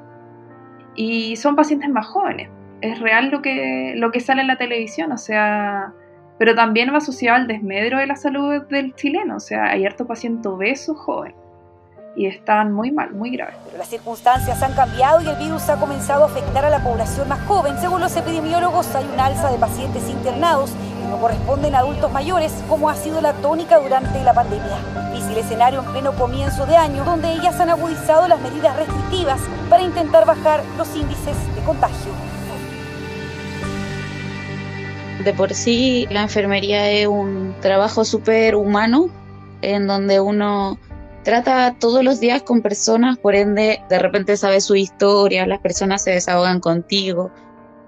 Y 0.95 1.35
son 1.35 1.55
pacientes 1.55 1.89
más 1.89 2.05
jóvenes 2.07 2.49
es 2.81 2.99
real 2.99 3.29
lo 3.29 3.41
que, 3.41 3.93
lo 3.95 4.11
que 4.11 4.19
sale 4.19 4.41
en 4.41 4.47
la 4.47 4.57
televisión, 4.57 5.11
o 5.11 5.17
sea, 5.17 5.93
pero 6.37 6.55
también 6.55 6.91
va 6.93 6.97
asociado 6.97 7.37
al 7.37 7.47
desmedro 7.47 7.97
de 7.97 8.07
la 8.07 8.15
salud 8.15 8.63
del 8.69 8.93
chileno, 8.95 9.37
o 9.37 9.39
sea, 9.39 9.65
hay 9.65 9.85
harto 9.85 10.05
paciente 10.05 10.47
obeso 10.47 10.95
joven 10.95 11.33
y 12.17 12.25
están 12.25 12.73
muy 12.73 12.91
mal, 12.91 13.11
muy 13.11 13.29
graves. 13.29 13.55
Pero 13.65 13.77
las 13.77 13.87
circunstancias 13.87 14.61
han 14.63 14.73
cambiado 14.73 15.21
y 15.21 15.27
el 15.27 15.35
virus 15.35 15.69
ha 15.69 15.79
comenzado 15.79 16.23
a 16.23 16.25
afectar 16.25 16.65
a 16.65 16.71
la 16.71 16.83
población 16.83 17.29
más 17.29 17.39
joven. 17.47 17.77
Según 17.79 18.01
los 18.01 18.15
epidemiólogos, 18.17 18.93
hay 18.95 19.05
un 19.05 19.19
alza 19.19 19.51
de 19.51 19.59
pacientes 19.59 20.09
internados 20.09 20.71
que 20.71 21.07
no 21.07 21.17
corresponden 21.17 21.75
a 21.75 21.79
adultos 21.79 22.11
mayores, 22.11 22.51
como 22.67 22.89
ha 22.89 22.95
sido 22.95 23.21
la 23.21 23.33
tónica 23.33 23.77
durante 23.77 24.23
la 24.23 24.33
pandemia. 24.33 24.79
Difícil 25.13 25.37
escenario 25.37 25.81
en 25.81 25.91
pleno 25.91 26.13
comienzo 26.13 26.65
de 26.65 26.75
año, 26.75 27.05
donde 27.05 27.31
ellas 27.31 27.59
han 27.59 27.69
agudizado 27.69 28.27
las 28.27 28.41
medidas 28.41 28.75
restrictivas 28.75 29.39
para 29.69 29.83
intentar 29.83 30.25
bajar 30.25 30.63
los 30.75 30.93
índices 30.95 31.35
de 31.55 31.61
contagio 31.61 32.11
de 35.23 35.33
por 35.33 35.53
sí 35.53 36.07
la 36.09 36.21
enfermería 36.21 36.89
es 36.89 37.05
un 37.05 37.53
trabajo 37.59 38.05
súper 38.05 38.55
humano 38.55 39.09
en 39.61 39.85
donde 39.85 40.21
uno 40.21 40.77
trata 41.27 41.75
todos 41.77 42.05
los 42.05 42.21
días 42.21 42.43
con 42.43 42.61
personas, 42.61 43.17
por 43.17 43.35
ende 43.35 43.81
de 43.89 43.99
repente 43.99 44.37
sabe 44.37 44.61
su 44.61 44.77
historia, 44.77 45.45
las 45.45 45.59
personas 45.59 46.01
se 46.01 46.11
desahogan 46.11 46.61
contigo. 46.61 47.31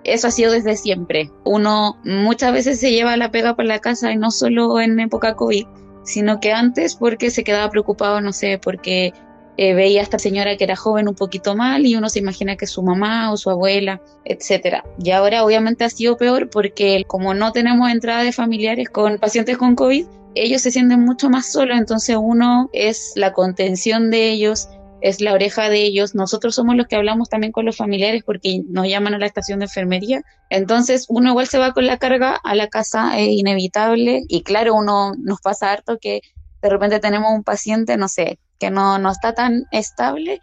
Eso 0.04 0.28
ha 0.28 0.32
sido 0.32 0.52
desde 0.52 0.76
siempre. 0.76 1.32
Uno 1.46 1.98
muchas 2.04 2.52
veces 2.52 2.82
se 2.82 2.92
lleva 2.92 3.16
la 3.16 3.32
pega 3.32 3.56
para 3.56 3.70
la 3.70 3.80
casa 3.80 4.12
y 4.12 4.18
no 4.18 4.32
solo 4.32 4.82
en 4.82 5.00
época 5.00 5.36
COVID, 5.36 5.66
sino 6.04 6.42
que 6.42 6.52
antes 6.52 6.96
porque 6.96 7.32
se 7.32 7.46
quedaba 7.46 7.70
preocupado, 7.70 8.20
no 8.20 8.34
sé, 8.34 8.60
porque 8.62 9.14
eh, 9.56 9.74
veía 9.74 10.02
a 10.02 10.04
esta 10.04 10.20
señora 10.20 10.58
que 10.58 10.66
era 10.66 10.76
joven 10.76 11.08
un 11.08 11.16
poquito 11.16 11.56
mal 11.56 11.86
y 11.86 11.96
uno 11.96 12.10
se 12.10 12.20
imagina 12.20 12.58
que 12.58 12.66
es 12.66 12.72
su 12.72 12.84
mamá 12.84 13.32
o 13.32 13.38
su 13.38 13.50
abuela, 13.50 14.02
etcétera. 14.26 14.84
Y 15.02 15.12
ahora 15.12 15.46
obviamente 15.46 15.86
ha 15.86 15.90
sido 15.90 16.18
peor 16.18 16.50
porque 16.50 17.06
como 17.08 17.34
no 17.34 17.54
tenemos 17.54 17.90
entrada 17.90 18.24
de 18.24 18.34
familiares 18.34 18.90
con 18.90 19.18
pacientes 19.18 19.58
con 19.58 19.76
COVID, 19.76 20.06
ellos 20.36 20.62
se 20.62 20.72
sienten 20.72 21.02
mucho 21.02 21.30
más 21.30 21.52
solos, 21.52 21.78
entonces 21.78 22.18
uno 22.20 22.70
es 22.74 23.14
la 23.16 23.34
contención 23.34 24.12
de 24.12 24.30
ellos, 24.30 24.70
es 25.02 25.22
la 25.22 25.34
oreja 25.34 25.70
de 25.70 25.82
ellos. 25.82 26.16
Nosotros 26.16 26.56
somos 26.56 26.76
los 26.76 26.88
que 26.88 26.96
hablamos 26.96 27.30
también 27.30 27.52
con 27.52 27.66
los 27.66 27.78
familiares 27.78 28.24
porque 28.24 28.62
nos 28.68 28.88
llaman 28.88 29.14
a 29.14 29.20
la 29.20 29.26
estación 29.26 29.60
de 29.60 29.66
enfermería. 29.66 30.22
Entonces 30.50 31.06
uno 31.10 31.30
igual 31.30 31.48
se 31.48 31.58
va 31.58 31.74
con 31.74 31.86
la 31.86 31.98
carga 31.98 32.36
a 32.44 32.56
la 32.56 32.68
casa, 32.68 33.18
es 33.20 33.30
inevitable. 33.30 34.24
Y 34.28 34.44
claro, 34.44 34.76
uno 34.76 35.14
nos 35.18 35.42
pasa 35.42 35.72
harto 35.72 35.98
que 36.00 36.22
de 36.62 36.70
repente 36.70 37.00
tenemos 37.00 37.32
un 37.32 37.44
paciente, 37.44 37.98
no 37.98 38.08
sé, 38.08 38.40
que 38.60 38.70
no, 38.70 39.00
no 39.00 39.12
está 39.12 39.34
tan 39.34 39.66
estable 39.72 40.42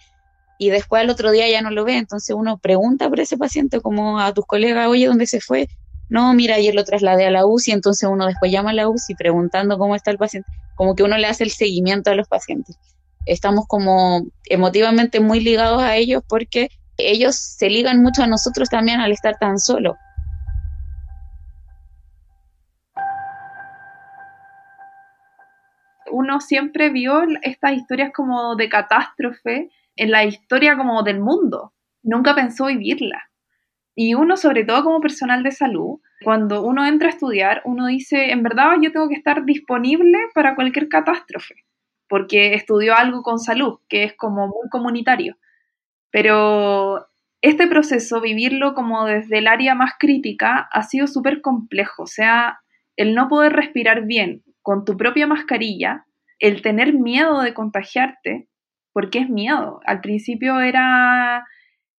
y 0.59 0.71
después 0.71 1.03
al 1.03 1.11
otro 1.11 1.31
día 1.31 1.49
ya 1.49 1.61
no 1.61 1.71
lo 1.71 1.85
ve. 1.85 1.97
Entonces 1.97 2.35
uno 2.35 2.59
pregunta 2.59 3.09
por 3.09 3.21
ese 3.21 3.37
paciente 3.37 3.81
como 3.81 4.19
a 4.19 4.33
tus 4.33 4.47
colegas, 4.47 4.89
oye, 4.89 5.07
¿dónde 5.07 5.27
se 5.27 5.41
fue? 5.41 5.69
No, 6.09 6.33
mira, 6.35 6.55
ayer 6.55 6.75
lo 6.75 6.85
trasladé 6.85 7.27
a 7.27 7.31
la 7.31 7.47
UCI, 7.47 7.73
entonces 7.73 8.09
uno 8.09 8.27
después 8.27 8.53
llama 8.53 8.71
a 8.71 8.75
la 8.75 8.89
UCI 8.89 9.15
preguntando 9.15 9.79
cómo 9.79 9.97
está 9.97 10.11
el 10.11 10.19
paciente, 10.19 10.49
como 10.77 10.95
que 10.95 11.03
uno 11.03 11.19
le 11.19 11.27
hace 11.27 11.45
el 11.45 11.51
seguimiento 11.51 12.11
a 12.11 12.15
los 12.15 12.29
pacientes. 12.29 12.79
Estamos 13.27 13.67
como 13.67 14.25
emotivamente 14.45 15.21
muy 15.21 15.41
ligados 15.41 15.83
a 15.83 15.97
ellos 15.97 16.23
porque 16.29 16.69
ellos 16.97 17.35
se 17.35 17.69
ligan 17.69 18.03
mucho 18.03 18.23
a 18.23 18.27
nosotros 18.27 18.69
también 18.69 19.01
al 19.01 19.13
estar 19.13 19.37
tan 19.39 19.59
solos. 19.59 19.97
uno 26.17 26.41
siempre 26.41 26.89
vio 26.91 27.23
estas 27.43 27.73
historias 27.75 28.11
como 28.15 28.57
de 28.57 28.69
catástrofe 28.71 29.71
en 29.97 30.11
la 30.11 30.25
historia 30.25 30.77
como 30.77 31.03
del 31.03 31.21
mundo. 31.21 31.75
Nunca 32.03 32.35
pensó 32.35 32.67
vivirla. 32.67 33.31
Y 33.99 34.15
uno, 34.15 34.37
sobre 34.37 34.65
todo 34.65 34.85
como 34.85 35.01
personal 35.01 35.43
de 35.43 35.51
salud, 35.51 36.01
cuando 36.23 36.63
uno 36.63 36.87
entra 36.87 37.09
a 37.09 37.13
estudiar, 37.13 37.63
uno 37.65 37.87
dice, 37.87 38.31
en 38.31 38.43
verdad 38.43 38.75
yo 38.81 38.93
tengo 38.93 39.09
que 39.09 39.15
estar 39.15 39.45
disponible 39.45 40.19
para 40.35 40.55
cualquier 40.55 40.89
catástrofe, 40.89 41.55
porque 42.07 42.55
estudió 42.55 42.95
algo 42.95 43.23
con 43.23 43.39
salud, 43.39 43.79
que 43.89 44.05
es 44.05 44.15
como 44.15 44.49
muy 44.49 44.69
comunitario. 44.71 45.39
Pero 46.11 47.07
este 47.41 47.67
proceso, 47.67 48.21
vivirlo 48.21 48.75
como 48.75 49.07
desde 49.07 49.39
el 49.39 49.47
área 49.47 49.75
más 49.75 49.93
crítica, 49.99 50.69
ha 50.71 50.83
sido 50.83 51.07
súper 51.07 51.41
complejo. 51.41 52.03
O 52.03 52.07
sea, 52.07 52.61
el 52.97 53.15
no 53.15 53.29
poder 53.29 53.55
respirar 53.55 54.05
bien 54.05 54.43
con 54.63 54.85
tu 54.85 54.97
propia 54.97 55.27
mascarilla 55.27 56.05
el 56.39 56.61
tener 56.61 56.93
miedo 56.93 57.41
de 57.41 57.55
contagiarte, 57.55 58.49
porque 58.93 59.21
es 59.21 59.29
miedo. 59.31 59.81
Al 59.87 60.01
principio 60.01 60.61
era, 60.61 61.47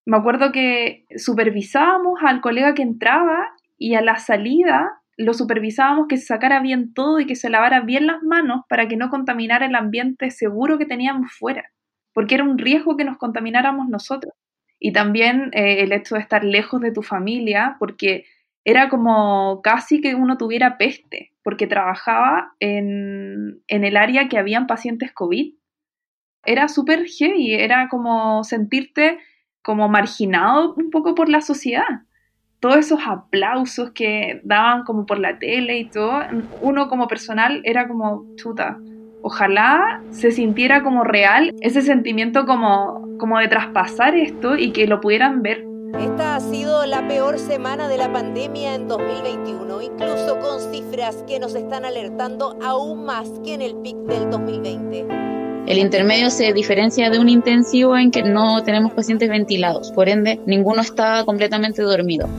me 0.08 0.16
acuerdo 0.16 0.54
que 0.54 1.06
supervisábamos 1.18 2.20
al 2.24 2.40
colega 2.40 2.74
que 2.74 2.82
entraba 2.82 3.50
y 3.78 3.96
a 3.96 4.02
la 4.02 4.16
salida 4.16 5.02
lo 5.18 5.34
supervisábamos 5.34 6.08
que 6.08 6.16
se 6.16 6.28
sacara 6.28 6.62
bien 6.62 6.94
todo 6.94 7.20
y 7.20 7.26
que 7.26 7.36
se 7.36 7.50
lavara 7.50 7.82
bien 7.82 8.08
las 8.08 8.24
manos 8.24 8.62
para 8.70 8.88
que 8.88 8.96
no 8.96 9.10
contaminara 9.10 9.66
el 9.66 9.76
ambiente 9.76 10.32
seguro 10.32 10.78
que 10.78 10.86
teníamos 10.86 11.34
fuera, 11.34 11.66
porque 12.14 12.36
era 12.36 12.46
un 12.46 12.58
riesgo 12.58 12.96
que 12.96 13.04
nos 13.04 13.18
contamináramos 13.18 13.90
nosotros. 13.90 14.34
Y 14.80 14.94
también 14.94 15.50
eh, 15.52 15.82
el 15.82 15.92
hecho 15.92 16.16
de 16.16 16.22
estar 16.22 16.46
lejos 16.46 16.80
de 16.80 16.94
tu 16.94 17.02
familia, 17.02 17.76
porque 17.78 18.24
era 18.64 18.88
como 18.88 19.62
casi 19.62 20.00
que 20.00 20.16
uno 20.16 20.38
tuviera 20.38 20.78
peste, 20.78 21.34
porque 21.44 21.68
trabajaba 21.68 22.54
en, 22.62 23.62
el 23.68 23.98
área 23.98 24.30
que 24.30 24.38
habían 24.38 24.68
pacientes 24.68 25.12
COVID. 25.12 25.54
Era 26.46 26.70
súper 26.70 27.08
heavy, 27.08 27.56
era 27.56 27.90
como 27.90 28.46
sentirte 28.46 29.20
como 29.68 29.90
marginado 29.90 30.76
un 30.76 30.92
poco 30.92 31.14
por 31.14 31.28
la 31.28 31.42
sociedad. 31.42 32.04
Todos 32.62 32.78
esos 32.78 33.02
aplausos 33.06 33.92
que 33.92 34.40
daban 34.46 34.86
como 34.86 35.06
por 35.06 35.20
la 35.20 35.40
tele 35.40 35.78
y 35.78 35.90
todo, 35.90 36.22
uno 36.62 36.88
como 36.88 37.10
personal 37.10 37.60
era 37.66 37.86
como 37.90 38.24
chuta. 38.38 38.78
Ojalá 39.22 40.02
se 40.12 40.32
sintiera 40.32 40.84
como 40.84 41.04
real 41.04 41.54
ese 41.60 41.82
sentimiento 41.82 42.46
como, 42.46 43.18
como 43.20 43.40
de 43.40 43.50
traspasar 43.50 44.16
esto 44.16 44.56
y 44.56 44.72
que 44.72 44.88
lo 44.88 45.02
pudieran 45.02 45.42
ver 45.42 45.66
esta 46.00 46.36
ha 46.36 46.40
sido 46.40 46.86
la 46.86 47.08
peor 47.08 47.40
semana 47.40 47.88
de 47.88 47.98
la 47.98 48.12
pandemia 48.12 48.76
en 48.76 48.88
2021, 48.88 49.82
incluso 49.82 50.38
con 50.40 50.60
cifras 50.72 51.24
que 51.26 51.40
nos 51.40 51.56
están 51.56 51.86
alertando 51.86 52.58
aún 52.62 53.06
más 53.06 53.30
que 53.44 53.54
en 53.54 53.62
el 53.62 53.76
pic 53.78 53.96
del 53.96 54.30
2020. 54.30 55.37
El 55.68 55.80
intermedio 55.80 56.30
se 56.30 56.54
diferencia 56.54 57.10
de 57.10 57.20
un 57.20 57.28
intensivo 57.28 57.98
en 57.98 58.10
que 58.10 58.24
no 58.24 58.64
tenemos 58.64 58.94
pacientes 58.94 59.28
ventilados, 59.28 59.92
por 59.92 60.08
ende 60.08 60.40
ninguno 60.46 60.82
está 60.82 61.26
completamente 61.26 61.82
dormido. 61.82 62.30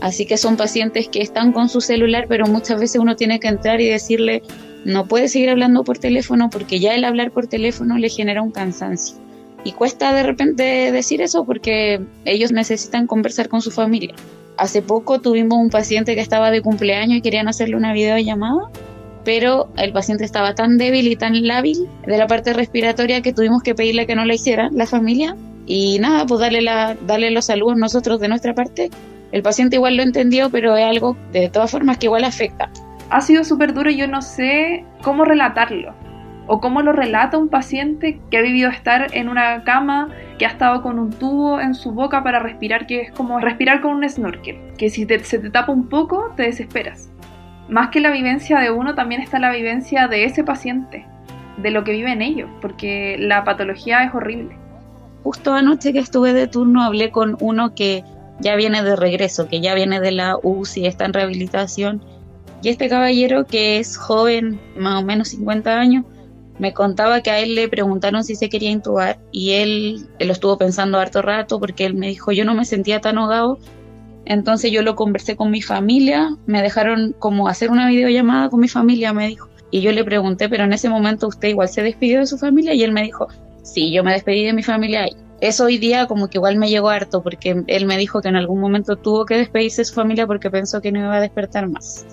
Así 0.00 0.24
que 0.24 0.38
son 0.38 0.56
pacientes 0.56 1.06
que 1.08 1.20
están 1.20 1.52
con 1.52 1.68
su 1.68 1.82
celular, 1.82 2.24
pero 2.30 2.46
muchas 2.46 2.80
veces 2.80 2.98
uno 2.98 3.14
tiene 3.14 3.40
que 3.40 3.48
entrar 3.48 3.82
y 3.82 3.88
decirle, 3.88 4.42
no 4.86 5.04
puede 5.06 5.28
seguir 5.28 5.50
hablando 5.50 5.84
por 5.84 5.98
teléfono 5.98 6.48
porque 6.48 6.80
ya 6.80 6.94
el 6.94 7.04
hablar 7.04 7.30
por 7.30 7.46
teléfono 7.46 7.98
le 7.98 8.08
genera 8.08 8.40
un 8.40 8.52
cansancio. 8.52 9.18
Y 9.64 9.72
cuesta 9.72 10.14
de 10.14 10.22
repente 10.22 10.90
decir 10.90 11.20
eso 11.20 11.44
porque 11.44 12.00
ellos 12.24 12.52
necesitan 12.52 13.06
conversar 13.06 13.50
con 13.50 13.60
su 13.60 13.70
familia. 13.70 14.14
Hace 14.56 14.80
poco 14.80 15.20
tuvimos 15.20 15.58
un 15.58 15.68
paciente 15.68 16.14
que 16.14 16.22
estaba 16.22 16.50
de 16.50 16.62
cumpleaños 16.62 17.18
y 17.18 17.20
querían 17.20 17.48
hacerle 17.48 17.76
una 17.76 17.92
videollamada, 17.92 18.70
pero 19.28 19.68
el 19.76 19.92
paciente 19.92 20.24
estaba 20.24 20.54
tan 20.54 20.78
débil 20.78 21.06
y 21.06 21.14
tan 21.14 21.46
lábil 21.46 21.86
de 22.06 22.16
la 22.16 22.26
parte 22.26 22.54
respiratoria 22.54 23.20
que 23.20 23.34
tuvimos 23.34 23.62
que 23.62 23.74
pedirle 23.74 24.06
que 24.06 24.14
no 24.14 24.24
la 24.24 24.32
hiciera 24.32 24.70
la 24.72 24.86
familia. 24.86 25.36
Y 25.66 25.98
nada, 25.98 26.24
pues 26.24 26.40
darle, 26.40 26.64
darle 27.06 27.30
los 27.30 27.44
saludos 27.44 27.76
nosotros 27.76 28.20
de 28.20 28.28
nuestra 28.28 28.54
parte. 28.54 28.88
El 29.30 29.42
paciente 29.42 29.76
igual 29.76 29.98
lo 29.98 30.02
entendió, 30.02 30.48
pero 30.48 30.78
es 30.78 30.86
algo 30.86 31.14
de 31.30 31.50
todas 31.50 31.70
formas 31.70 31.98
que 31.98 32.06
igual 32.06 32.24
afecta. 32.24 32.70
Ha 33.10 33.20
sido 33.20 33.44
súper 33.44 33.74
duro 33.74 33.90
y 33.90 33.98
yo 33.98 34.08
no 34.08 34.22
sé 34.22 34.86
cómo 35.02 35.26
relatarlo 35.26 35.92
o 36.46 36.62
cómo 36.62 36.80
lo 36.80 36.92
relata 36.92 37.36
un 37.36 37.50
paciente 37.50 38.22
que 38.30 38.38
ha 38.38 38.40
vivido 38.40 38.70
estar 38.70 39.14
en 39.14 39.28
una 39.28 39.62
cama, 39.64 40.08
que 40.38 40.46
ha 40.46 40.48
estado 40.48 40.80
con 40.80 40.98
un 40.98 41.10
tubo 41.10 41.60
en 41.60 41.74
su 41.74 41.92
boca 41.92 42.22
para 42.22 42.38
respirar, 42.38 42.86
que 42.86 43.02
es 43.02 43.12
como 43.12 43.40
respirar 43.40 43.82
con 43.82 43.94
un 43.94 44.08
snorkel, 44.08 44.56
que 44.78 44.88
si 44.88 45.04
se 45.04 45.38
te 45.38 45.50
tapa 45.50 45.70
un 45.70 45.90
poco 45.90 46.32
te 46.34 46.44
desesperas. 46.44 47.10
Más 47.68 47.90
que 47.90 48.00
la 48.00 48.10
vivencia 48.10 48.58
de 48.60 48.70
uno, 48.70 48.94
también 48.94 49.20
está 49.20 49.38
la 49.38 49.52
vivencia 49.52 50.08
de 50.08 50.24
ese 50.24 50.44
paciente, 50.44 51.06
de 51.58 51.70
lo 51.70 51.84
que 51.84 51.92
vive 51.92 52.12
en 52.12 52.22
ellos, 52.22 52.48
porque 52.60 53.16
la 53.18 53.44
patología 53.44 54.04
es 54.04 54.14
horrible. 54.14 54.56
Justo 55.22 55.52
anoche 55.52 55.92
que 55.92 55.98
estuve 55.98 56.32
de 56.32 56.46
turno 56.46 56.82
hablé 56.82 57.10
con 57.10 57.36
uno 57.40 57.74
que 57.74 58.04
ya 58.40 58.56
viene 58.56 58.82
de 58.82 58.96
regreso, 58.96 59.48
que 59.48 59.60
ya 59.60 59.74
viene 59.74 60.00
de 60.00 60.12
la 60.12 60.36
UCI, 60.42 60.86
está 60.86 61.04
en 61.04 61.12
rehabilitación. 61.12 62.02
Y 62.62 62.70
este 62.70 62.88
caballero, 62.88 63.44
que 63.44 63.78
es 63.78 63.96
joven, 63.96 64.60
más 64.76 65.02
o 65.02 65.04
menos 65.04 65.28
50 65.28 65.78
años, 65.78 66.04
me 66.58 66.72
contaba 66.72 67.20
que 67.20 67.30
a 67.30 67.38
él 67.38 67.54
le 67.54 67.68
preguntaron 67.68 68.24
si 68.24 68.34
se 68.34 68.48
quería 68.48 68.70
intubar 68.70 69.18
y 69.30 69.52
él, 69.52 70.08
lo 70.18 70.32
estuvo 70.32 70.58
pensando 70.58 70.98
harto 70.98 71.22
rato 71.22 71.60
porque 71.60 71.84
él 71.84 71.94
me 71.94 72.08
dijo 72.08 72.32
yo 72.32 72.44
no 72.44 72.54
me 72.54 72.64
sentía 72.64 73.00
tan 73.00 73.18
ahogado. 73.18 73.58
Entonces 74.28 74.70
yo 74.70 74.82
lo 74.82 74.94
conversé 74.94 75.36
con 75.36 75.50
mi 75.50 75.62
familia, 75.62 76.36
me 76.44 76.60
dejaron 76.60 77.14
como 77.18 77.48
hacer 77.48 77.70
una 77.70 77.88
videollamada 77.88 78.50
con 78.50 78.60
mi 78.60 78.68
familia, 78.68 79.14
me 79.14 79.26
dijo. 79.26 79.48
Y 79.70 79.80
yo 79.80 79.90
le 79.90 80.04
pregunté, 80.04 80.50
pero 80.50 80.64
en 80.64 80.72
ese 80.74 80.90
momento 80.90 81.28
usted 81.28 81.48
igual 81.48 81.68
se 81.68 81.82
despidió 81.82 82.20
de 82.20 82.26
su 82.26 82.36
familia 82.36 82.74
y 82.74 82.82
él 82.82 82.92
me 82.92 83.02
dijo, 83.02 83.28
sí, 83.62 83.90
yo 83.90 84.04
me 84.04 84.12
despedí 84.12 84.44
de 84.44 84.52
mi 84.52 84.62
familia. 84.62 85.06
Eso 85.40 85.64
hoy 85.64 85.78
día 85.78 86.06
como 86.06 86.28
que 86.28 86.36
igual 86.36 86.56
me 86.56 86.68
llegó 86.68 86.90
harto 86.90 87.22
porque 87.22 87.64
él 87.66 87.86
me 87.86 87.96
dijo 87.96 88.20
que 88.20 88.28
en 88.28 88.36
algún 88.36 88.60
momento 88.60 88.96
tuvo 88.96 89.24
que 89.24 89.36
despedirse 89.36 89.80
de 89.80 89.86
su 89.86 89.94
familia 89.94 90.26
porque 90.26 90.50
pensó 90.50 90.82
que 90.82 90.92
no 90.92 91.00
iba 91.00 91.16
a 91.16 91.20
despertar 91.20 91.66
más 91.66 92.04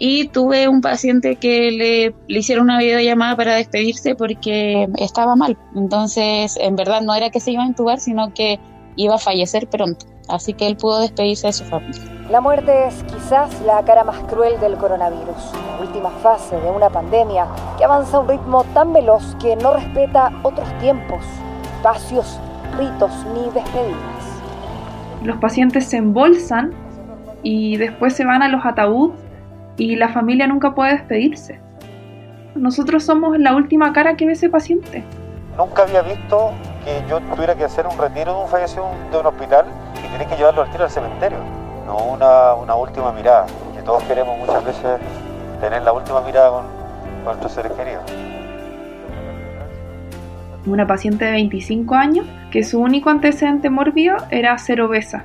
y 0.00 0.28
tuve 0.28 0.68
un 0.68 0.80
paciente 0.80 1.36
que 1.36 1.72
le, 1.72 2.14
le, 2.28 2.38
hicieron 2.38 2.66
una 2.66 2.78
videollamada 2.78 3.34
para 3.34 3.56
despedirse 3.56 4.14
porque 4.14 4.86
estaba 4.96 5.34
mal. 5.34 5.58
Entonces, 5.74 6.56
en 6.60 6.76
verdad 6.76 7.00
no 7.00 7.16
era 7.16 7.30
que 7.30 7.40
se 7.40 7.50
iba 7.50 7.64
a 7.64 7.66
intubar, 7.66 7.98
sino 7.98 8.32
que 8.32 8.60
iba 8.98 9.14
a 9.14 9.18
fallecer 9.18 9.66
pronto. 9.68 10.04
Así 10.28 10.52
que 10.52 10.66
él 10.66 10.76
pudo 10.76 11.00
despedirse 11.00 11.46
de 11.46 11.52
su 11.54 11.64
familia. 11.64 12.02
La 12.30 12.42
muerte 12.42 12.88
es 12.88 13.02
quizás 13.04 13.62
la 13.62 13.82
cara 13.84 14.04
más 14.04 14.18
cruel 14.24 14.60
del 14.60 14.76
coronavirus, 14.76 15.52
la 15.54 15.80
última 15.80 16.10
fase 16.10 16.60
de 16.60 16.70
una 16.70 16.90
pandemia 16.90 17.46
que 17.78 17.84
avanza 17.84 18.18
a 18.18 18.20
un 18.20 18.28
ritmo 18.28 18.64
tan 18.74 18.92
veloz 18.92 19.34
que 19.40 19.56
no 19.56 19.72
respeta 19.72 20.30
otros 20.42 20.68
tiempos, 20.80 21.24
espacios, 21.76 22.38
ritos 22.76 23.10
ni 23.32 23.48
despedidas. 23.50 24.42
Los 25.22 25.38
pacientes 25.38 25.86
se 25.86 25.96
embolsan 25.96 26.74
y 27.42 27.78
después 27.78 28.14
se 28.14 28.26
van 28.26 28.42
a 28.42 28.48
los 28.48 28.66
ataúdes 28.66 29.18
y 29.78 29.96
la 29.96 30.10
familia 30.10 30.46
nunca 30.46 30.74
puede 30.74 30.92
despedirse. 30.92 31.60
Nosotros 32.54 33.04
somos 33.04 33.38
la 33.38 33.54
última 33.54 33.92
cara 33.92 34.16
que 34.16 34.26
ve 34.26 34.32
ese 34.32 34.50
paciente. 34.50 35.04
Nunca 35.56 35.84
había 35.84 36.02
visto 36.02 36.50
que 36.88 37.04
yo 37.08 37.20
tuviera 37.20 37.54
que 37.54 37.64
hacer 37.64 37.86
un 37.86 37.98
retiro 37.98 38.34
de 38.34 38.40
un 38.44 38.48
fallecido 38.48 38.86
de 39.10 39.18
un 39.18 39.26
hospital 39.26 39.66
y 39.98 40.08
tener 40.12 40.26
que 40.26 40.36
llevarlo 40.36 40.62
al 40.62 40.70
tiro 40.70 40.84
al 40.84 40.90
cementerio. 40.90 41.38
No 41.86 41.98
una, 41.98 42.54
una 42.54 42.74
última 42.74 43.12
mirada, 43.12 43.46
que 43.74 43.82
todos 43.82 44.02
queremos 44.04 44.38
muchas 44.38 44.64
veces 44.64 44.98
tener 45.60 45.82
la 45.82 45.92
última 45.92 46.20
mirada 46.22 46.50
con, 46.50 46.64
con 46.64 47.24
nuestros 47.24 47.52
seres 47.52 47.72
queridos. 47.72 48.02
Una 50.66 50.86
paciente 50.86 51.24
de 51.24 51.32
25 51.32 51.94
años 51.94 52.26
que 52.50 52.62
su 52.62 52.80
único 52.80 53.10
antecedente 53.10 53.70
mórbido 53.70 54.16
era 54.30 54.56
ser 54.58 54.80
obesa 54.80 55.24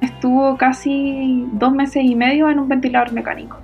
estuvo 0.00 0.56
casi 0.56 1.46
dos 1.52 1.72
meses 1.72 2.04
y 2.04 2.14
medio 2.14 2.50
en 2.50 2.58
un 2.58 2.68
ventilador 2.68 3.12
mecánico. 3.12 3.58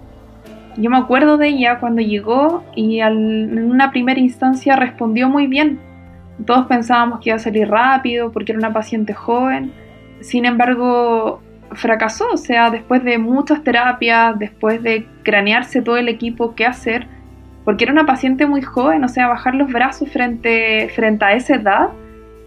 Yo 0.77 0.91
me 0.91 0.99
acuerdo 0.99 1.39
de 1.39 1.49
ella 1.49 1.79
cuando 1.81 2.03
llegó 2.03 2.63
y 2.75 3.01
en 3.01 3.71
una 3.71 3.91
primera 3.91 4.21
instancia 4.21 4.77
respondió 4.77 5.29
muy 5.29 5.47
bien. 5.47 5.81
Todos 6.45 6.67
pensábamos 6.67 7.21
que 7.21 7.31
iba 7.31 7.37
a 7.37 7.41
salir 7.41 7.69
rápido 7.69 8.31
porque 8.31 8.53
era 8.53 8.59
una 8.59 8.73
paciente 8.73 9.15
joven. 9.15 9.73
Sin 10.21 10.45
embargo, 10.45 11.41
fracasó. 11.73 12.27
O 12.33 12.37
sea, 12.37 12.71
después 12.71 13.03
de 13.05 13.19
muchas 13.19 13.63
terapias, 13.63 14.39
después 14.39 14.83
de 14.83 15.07
cranearse 15.23 15.83
todo 15.83 15.97
el 15.97 16.09
equipo 16.09 16.55
qué 16.55 16.67
hacer, 16.67 17.07
porque 17.65 17.85
era 17.85 17.93
una 17.93 18.07
paciente 18.07 18.47
muy 18.47 18.63
joven, 18.63 19.03
o 19.03 19.09
sea, 19.09 19.29
bajar 19.29 19.55
los 19.55 19.73
brazos 19.73 20.11
frente, 20.11 20.89
frente 20.95 21.25
a 21.25 21.33
esa 21.35 21.57
edad, 21.57 21.89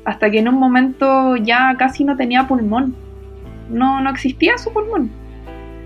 hasta 0.06 0.30
que 0.32 0.40
en 0.40 0.48
un 0.48 0.56
momento 0.56 1.36
ya 1.36 1.76
casi 1.78 2.04
no 2.06 2.16
tenía 2.16 2.48
pulmón 2.48 2.96
no, 3.70 4.02
no 4.02 4.10
existía 4.10 4.58
su 4.58 4.74
pulmón. 4.74 5.10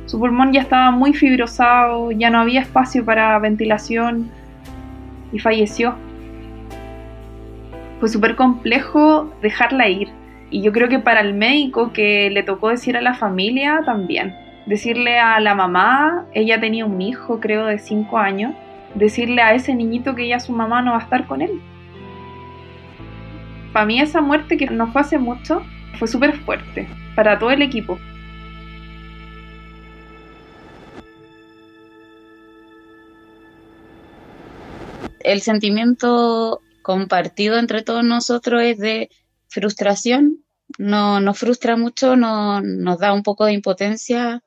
Su 0.06 0.20
pulmón 0.20 0.52
ya 0.52 0.62
estaba 0.62 0.92
muy 0.92 1.14
fibrosado, 1.14 2.12
ya 2.12 2.30
no 2.30 2.40
había 2.40 2.62
espacio 2.62 3.06
para 3.06 3.38
ventilación 3.40 4.30
y 5.32 5.40
falleció. 5.40 5.96
Fue 8.04 8.10
súper 8.10 8.36
complejo 8.36 9.34
dejarla 9.42 9.88
ir. 9.88 10.10
Y 10.50 10.62
yo 10.62 10.74
creo 10.74 10.90
que 10.90 11.00
para 11.00 11.22
el 11.22 11.34
médico 11.34 11.94
que 11.94 12.30
le 12.30 12.44
tocó 12.44 12.68
decir 12.68 12.98
a 12.98 13.02
la 13.02 13.14
familia 13.14 13.80
también. 13.86 14.36
Decirle 14.66 15.20
a 15.20 15.40
la 15.40 15.56
mamá, 15.56 16.26
ella 16.34 16.60
tenía 16.60 16.86
un 16.86 17.02
hijo 17.02 17.40
creo 17.40 17.66
de 17.66 17.80
5 17.80 18.18
años, 18.18 18.54
decirle 18.94 19.42
a 19.42 19.54
ese 19.54 19.74
niñito 19.74 20.16
que 20.16 20.28
ya 20.28 20.42
su 20.42 20.52
mamá 20.52 20.82
no 20.82 20.92
va 20.92 20.98
a 20.98 21.04
estar 21.04 21.28
con 21.28 21.42
él. 21.42 21.62
Para 23.72 23.86
mí 23.86 24.02
esa 24.02 24.20
muerte 24.20 24.58
que 24.58 24.66
no 24.66 24.92
fue 24.92 25.00
hace 25.00 25.18
mucho 25.18 25.62
fue 25.98 26.10
súper 26.10 26.34
fuerte 26.40 26.90
para 27.16 27.40
todo 27.40 27.52
el 27.52 27.62
equipo. 27.62 27.98
El 35.22 35.40
sentimiento 35.40 36.60
compartido 36.84 37.58
entre 37.58 37.82
todos 37.82 38.06
nosotros 38.06 38.62
es 38.62 38.78
de 38.78 39.10
frustración, 39.48 40.44
no, 40.78 41.20
nos 41.20 41.40
frustra 41.40 41.76
mucho, 41.76 42.16
no, 42.16 42.62
nos 42.62 43.00
da 43.00 43.14
un 43.14 43.24
poco 43.24 43.46
de 43.46 43.54
impotencia 43.54 44.44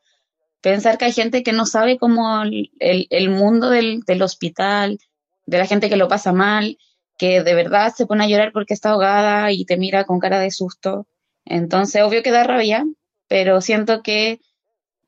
pensar 0.60 0.98
que 0.98 1.04
hay 1.04 1.12
gente 1.12 1.42
que 1.42 1.52
no 1.52 1.64
sabe 1.64 1.96
cómo 1.96 2.42
el, 2.42 2.70
el, 2.80 3.30
mundo 3.30 3.70
del, 3.70 4.00
del, 4.00 4.22
hospital, 4.22 4.98
de 5.46 5.58
la 5.58 5.66
gente 5.66 5.88
que 5.88 5.96
lo 5.96 6.08
pasa 6.08 6.32
mal, 6.32 6.78
que 7.16 7.42
de 7.42 7.54
verdad 7.54 7.94
se 7.94 8.04
pone 8.04 8.24
a 8.24 8.28
llorar 8.28 8.50
porque 8.52 8.74
está 8.74 8.90
ahogada 8.90 9.52
y 9.52 9.64
te 9.64 9.76
mira 9.76 10.04
con 10.04 10.18
cara 10.18 10.40
de 10.40 10.50
susto. 10.50 11.06
Entonces, 11.44 12.02
obvio 12.02 12.22
que 12.22 12.32
da 12.32 12.42
rabia, 12.42 12.84
pero 13.28 13.60
siento 13.60 14.02
que 14.02 14.40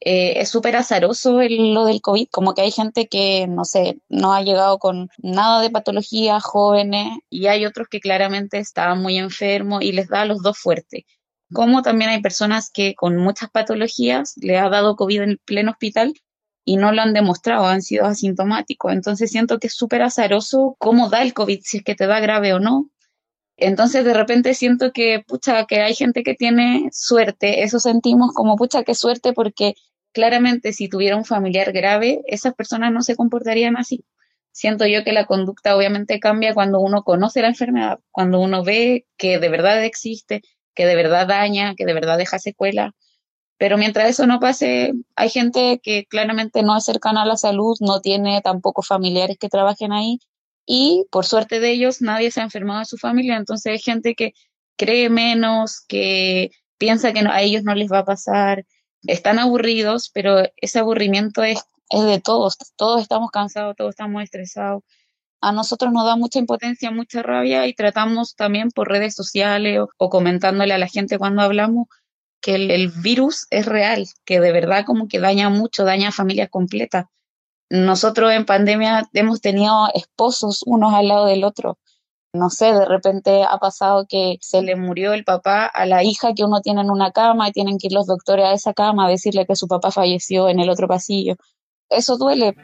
eh, 0.00 0.40
es 0.40 0.48
súper 0.48 0.76
azaroso 0.76 1.40
lo 1.42 1.84
del 1.84 2.00
COVID, 2.00 2.28
como 2.30 2.54
que 2.54 2.62
hay 2.62 2.70
gente 2.70 3.08
que, 3.08 3.46
no 3.48 3.64
sé, 3.64 4.00
no 4.08 4.32
ha 4.32 4.42
llegado 4.42 4.78
con 4.78 5.10
nada 5.18 5.60
de 5.60 5.70
patología, 5.70 6.40
jóvenes, 6.40 7.18
y 7.30 7.48
hay 7.48 7.66
otros 7.66 7.88
que 7.88 8.00
claramente 8.00 8.58
estaban 8.58 9.02
muy 9.02 9.18
enfermos 9.18 9.82
y 9.82 9.92
les 9.92 10.08
da 10.08 10.22
a 10.22 10.26
los 10.26 10.42
dos 10.42 10.58
fuerte. 10.58 11.06
Como 11.52 11.82
también 11.82 12.10
hay 12.10 12.22
personas 12.22 12.70
que 12.72 12.94
con 12.94 13.16
muchas 13.16 13.50
patologías 13.50 14.34
le 14.36 14.58
ha 14.58 14.68
dado 14.68 14.96
COVID 14.96 15.22
en 15.22 15.30
el 15.30 15.38
pleno 15.38 15.72
hospital 15.72 16.14
y 16.64 16.76
no 16.76 16.92
lo 16.92 17.02
han 17.02 17.14
demostrado, 17.14 17.66
han 17.66 17.82
sido 17.82 18.06
asintomáticos. 18.06 18.92
Entonces 18.92 19.30
siento 19.30 19.58
que 19.58 19.68
es 19.68 19.74
súper 19.74 20.02
azaroso 20.02 20.76
cómo 20.78 21.08
da 21.08 21.22
el 21.22 21.34
COVID, 21.34 21.60
si 21.62 21.78
es 21.78 21.84
que 21.84 21.94
te 21.94 22.06
da 22.06 22.20
grave 22.20 22.52
o 22.52 22.60
no, 22.60 22.90
entonces 23.58 24.04
de 24.04 24.14
repente 24.14 24.54
siento 24.54 24.92
que, 24.92 25.24
pucha, 25.26 25.66
que 25.66 25.80
hay 25.80 25.94
gente 25.94 26.22
que 26.22 26.34
tiene 26.34 26.88
suerte, 26.92 27.64
eso 27.64 27.80
sentimos 27.80 28.32
como, 28.32 28.56
pucha, 28.56 28.84
qué 28.84 28.94
suerte, 28.94 29.32
porque 29.32 29.74
claramente 30.12 30.72
si 30.72 30.88
tuviera 30.88 31.16
un 31.16 31.24
familiar 31.24 31.72
grave, 31.72 32.22
esas 32.26 32.54
personas 32.54 32.92
no 32.92 33.02
se 33.02 33.16
comportarían 33.16 33.76
así. 33.76 34.04
Siento 34.52 34.86
yo 34.86 35.04
que 35.04 35.12
la 35.12 35.26
conducta 35.26 35.76
obviamente 35.76 36.20
cambia 36.20 36.54
cuando 36.54 36.80
uno 36.80 37.04
conoce 37.04 37.42
la 37.42 37.48
enfermedad, 37.48 38.00
cuando 38.10 38.40
uno 38.40 38.64
ve 38.64 39.06
que 39.16 39.38
de 39.38 39.48
verdad 39.48 39.84
existe, 39.84 40.42
que 40.74 40.86
de 40.86 40.96
verdad 40.96 41.26
daña, 41.28 41.74
que 41.74 41.84
de 41.84 41.94
verdad 41.94 42.18
deja 42.18 42.38
secuela. 42.38 42.94
Pero 43.58 43.76
mientras 43.76 44.08
eso 44.08 44.26
no 44.26 44.40
pase, 44.40 44.92
hay 45.16 45.30
gente 45.30 45.80
que 45.82 46.06
claramente 46.06 46.62
no 46.62 46.76
es 46.76 46.84
cercana 46.84 47.22
a 47.22 47.26
la 47.26 47.36
salud, 47.36 47.76
no 47.80 48.00
tiene 48.00 48.40
tampoco 48.42 48.82
familiares 48.82 49.36
que 49.38 49.48
trabajen 49.48 49.92
ahí 49.92 50.18
y 50.70 51.06
por 51.10 51.24
suerte 51.24 51.60
de 51.60 51.72
ellos 51.72 52.02
nadie 52.02 52.30
se 52.30 52.40
ha 52.40 52.44
enfermado 52.44 52.80
en 52.80 52.86
su 52.86 52.98
familia, 52.98 53.36
entonces 53.36 53.72
hay 53.72 53.78
gente 53.78 54.14
que 54.14 54.34
cree 54.76 55.08
menos, 55.08 55.80
que 55.88 56.50
piensa 56.76 57.12
que 57.12 57.20
a 57.20 57.42
ellos 57.42 57.64
no 57.64 57.74
les 57.74 57.90
va 57.90 58.00
a 58.00 58.04
pasar, 58.04 58.64
están 59.06 59.38
aburridos, 59.38 60.10
pero 60.12 60.42
ese 60.56 60.78
aburrimiento 60.78 61.42
es, 61.42 61.64
es 61.90 62.04
de 62.04 62.20
todos, 62.20 62.56
todos 62.76 63.02
estamos 63.02 63.30
cansados, 63.30 63.76
todos 63.76 63.90
estamos 63.90 64.22
estresados. 64.22 64.82
A 65.40 65.52
nosotros 65.52 65.92
nos 65.92 66.04
da 66.04 66.16
mucha 66.16 66.38
impotencia, 66.38 66.90
mucha 66.90 67.22
rabia 67.22 67.66
y 67.66 67.74
tratamos 67.74 68.34
también 68.34 68.70
por 68.70 68.88
redes 68.88 69.14
sociales 69.14 69.80
o, 69.98 70.10
comentándole 70.10 70.74
a 70.74 70.78
la 70.78 70.88
gente 70.88 71.18
cuando 71.18 71.42
hablamos 71.42 71.86
que 72.40 72.54
el, 72.56 72.88
virus 73.02 73.46
es 73.50 73.66
real, 73.66 74.06
que 74.24 74.40
de 74.40 74.52
verdad 74.52 74.84
como 74.84 75.08
que 75.08 75.20
daña 75.20 75.48
mucho, 75.48 75.84
daña 75.84 76.08
a 76.08 76.12
familias 76.12 76.48
completas 76.50 77.06
nosotros 77.70 78.32
en 78.32 78.46
pandemia 78.46 79.08
hemos 79.12 79.40
tenido 79.40 79.88
esposos 79.94 80.62
unos 80.66 80.94
al 80.94 81.08
lado 81.08 81.26
del 81.26 81.44
otro. 81.44 81.78
No 82.38 82.50
sé, 82.50 82.66
de 82.66 82.84
repente 82.84 83.42
ha 83.42 83.58
pasado 83.58 84.06
que 84.08 84.36
se 84.40 84.62
le 84.62 84.76
murió 84.76 85.12
el 85.12 85.24
papá 85.24 85.66
a 85.66 85.86
la 85.86 86.04
hija 86.04 86.34
que 86.34 86.44
uno 86.44 86.60
tiene 86.60 86.82
en 86.82 86.90
una 86.90 87.10
cama 87.10 87.48
y 87.48 87.52
tienen 87.52 87.78
que 87.78 87.88
ir 87.88 87.92
los 87.92 88.06
doctores 88.06 88.46
a 88.46 88.52
esa 88.52 88.74
cama 88.74 89.06
a 89.06 89.10
decirle 89.10 89.44
que 89.44 89.56
su 89.56 89.66
papá 89.66 89.90
falleció 89.90 90.48
en 90.48 90.60
el 90.60 90.70
otro 90.70 90.86
pasillo. 90.86 91.34
Eso 91.90 92.16
duele. 92.16 92.54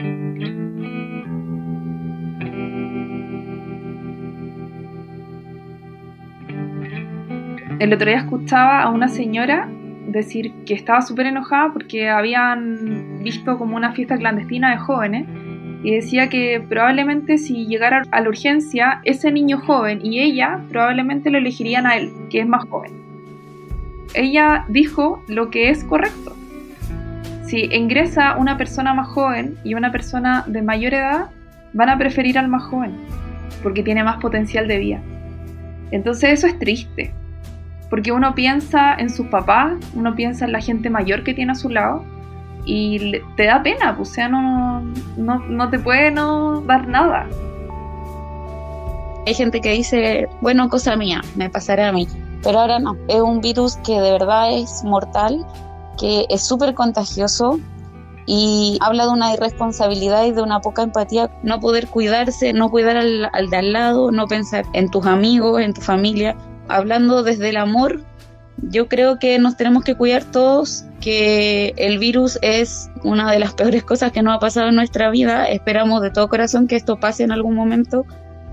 El 7.80 7.92
otro 7.92 8.06
día 8.06 8.18
escuchaba 8.18 8.82
a 8.82 8.90
una 8.90 9.08
señora 9.08 9.68
decir 10.06 10.52
que 10.64 10.74
estaba 10.74 11.02
súper 11.02 11.26
enojada 11.26 11.72
porque 11.72 12.08
habían 12.08 13.24
visto 13.24 13.58
como 13.58 13.74
una 13.74 13.92
fiesta 13.92 14.16
clandestina 14.16 14.70
de 14.70 14.78
jóvenes 14.78 15.43
y 15.84 15.94
decía 15.94 16.30
que 16.30 16.64
probablemente 16.66 17.36
si 17.36 17.66
llegara 17.66 18.02
a 18.10 18.20
la 18.22 18.28
urgencia 18.30 19.02
ese 19.04 19.30
niño 19.30 19.60
joven 19.60 20.00
y 20.02 20.18
ella 20.20 20.64
probablemente 20.70 21.30
lo 21.30 21.36
elegirían 21.36 21.86
a 21.86 21.96
él, 21.96 22.10
que 22.30 22.40
es 22.40 22.48
más 22.48 22.64
joven. 22.70 22.92
ella 24.14 24.64
dijo 24.68 25.22
lo 25.28 25.50
que 25.50 25.68
es 25.68 25.84
correcto. 25.84 26.34
Si 27.42 27.66
ingresa 27.66 28.38
una 28.38 28.56
persona 28.56 28.94
más 28.94 29.08
joven 29.08 29.58
y 29.62 29.74
una 29.74 29.92
persona 29.92 30.44
de 30.46 30.62
mayor 30.62 30.94
edad, 30.94 31.26
van 31.74 31.90
a 31.90 31.98
preferir 31.98 32.38
al 32.38 32.48
más 32.48 32.62
joven, 32.64 32.92
porque 33.62 33.82
tiene 33.82 34.02
más 34.02 34.16
potencial 34.16 34.66
de 34.66 34.78
vida. 34.78 35.02
Entonces 35.90 36.30
eso 36.30 36.46
es 36.46 36.58
triste, 36.58 37.12
porque 37.90 38.10
uno 38.10 38.34
piensa 38.34 38.94
en 38.94 39.10
sus 39.10 39.26
papás, 39.26 39.74
uno 39.94 40.14
piensa 40.14 40.46
en 40.46 40.52
la 40.52 40.62
gente 40.62 40.88
mayor 40.88 41.24
que 41.24 41.34
tiene 41.34 41.52
a 41.52 41.56
su 41.56 41.68
lado, 41.68 42.06
y 42.64 43.20
te 43.36 43.46
da 43.46 43.62
pena, 43.62 43.96
pues, 43.96 44.10
o 44.10 44.14
sea, 44.14 44.28
no, 44.28 44.80
no, 45.16 45.38
no 45.38 45.70
te 45.70 45.78
puede 45.78 46.10
no 46.10 46.60
dar 46.62 46.88
nada. 46.88 47.26
Hay 49.26 49.34
gente 49.34 49.60
que 49.60 49.72
dice, 49.72 50.28
bueno, 50.40 50.68
cosa 50.68 50.96
mía, 50.96 51.22
me 51.34 51.48
pasará 51.48 51.88
a 51.88 51.92
mí. 51.92 52.06
Pero 52.42 52.60
ahora 52.60 52.78
no, 52.78 52.96
es 53.08 53.20
un 53.20 53.40
virus 53.40 53.76
que 53.78 53.98
de 53.98 54.12
verdad 54.12 54.52
es 54.52 54.84
mortal, 54.84 55.46
que 55.98 56.26
es 56.28 56.42
súper 56.42 56.74
contagioso 56.74 57.58
y 58.26 58.78
habla 58.80 59.04
de 59.04 59.10
una 59.10 59.32
irresponsabilidad 59.32 60.24
y 60.24 60.32
de 60.32 60.42
una 60.42 60.60
poca 60.60 60.82
empatía, 60.82 61.30
no 61.42 61.60
poder 61.60 61.88
cuidarse, 61.88 62.52
no 62.52 62.70
cuidar 62.70 62.96
al, 62.96 63.30
al 63.32 63.50
de 63.50 63.56
al 63.56 63.72
lado, 63.72 64.10
no 64.10 64.26
pensar 64.26 64.64
en 64.72 64.90
tus 64.90 65.06
amigos, 65.06 65.60
en 65.60 65.74
tu 65.74 65.80
familia. 65.80 66.36
Hablando 66.68 67.22
desde 67.22 67.50
el 67.50 67.56
amor, 67.56 68.00
yo 68.58 68.88
creo 68.88 69.18
que 69.18 69.38
nos 69.38 69.56
tenemos 69.56 69.84
que 69.84 69.94
cuidar 69.94 70.24
todos, 70.24 70.84
que 71.04 71.74
el 71.76 71.98
virus 71.98 72.38
es 72.40 72.90
una 73.02 73.30
de 73.30 73.38
las 73.38 73.52
peores 73.52 73.84
cosas 73.84 74.10
que 74.10 74.22
nos 74.22 74.36
ha 74.36 74.38
pasado 74.38 74.70
en 74.70 74.74
nuestra 74.74 75.10
vida. 75.10 75.44
Esperamos 75.44 76.00
de 76.00 76.10
todo 76.10 76.28
corazón 76.28 76.66
que 76.66 76.76
esto 76.76 76.98
pase 76.98 77.24
en 77.24 77.30
algún 77.30 77.54
momento. 77.54 78.06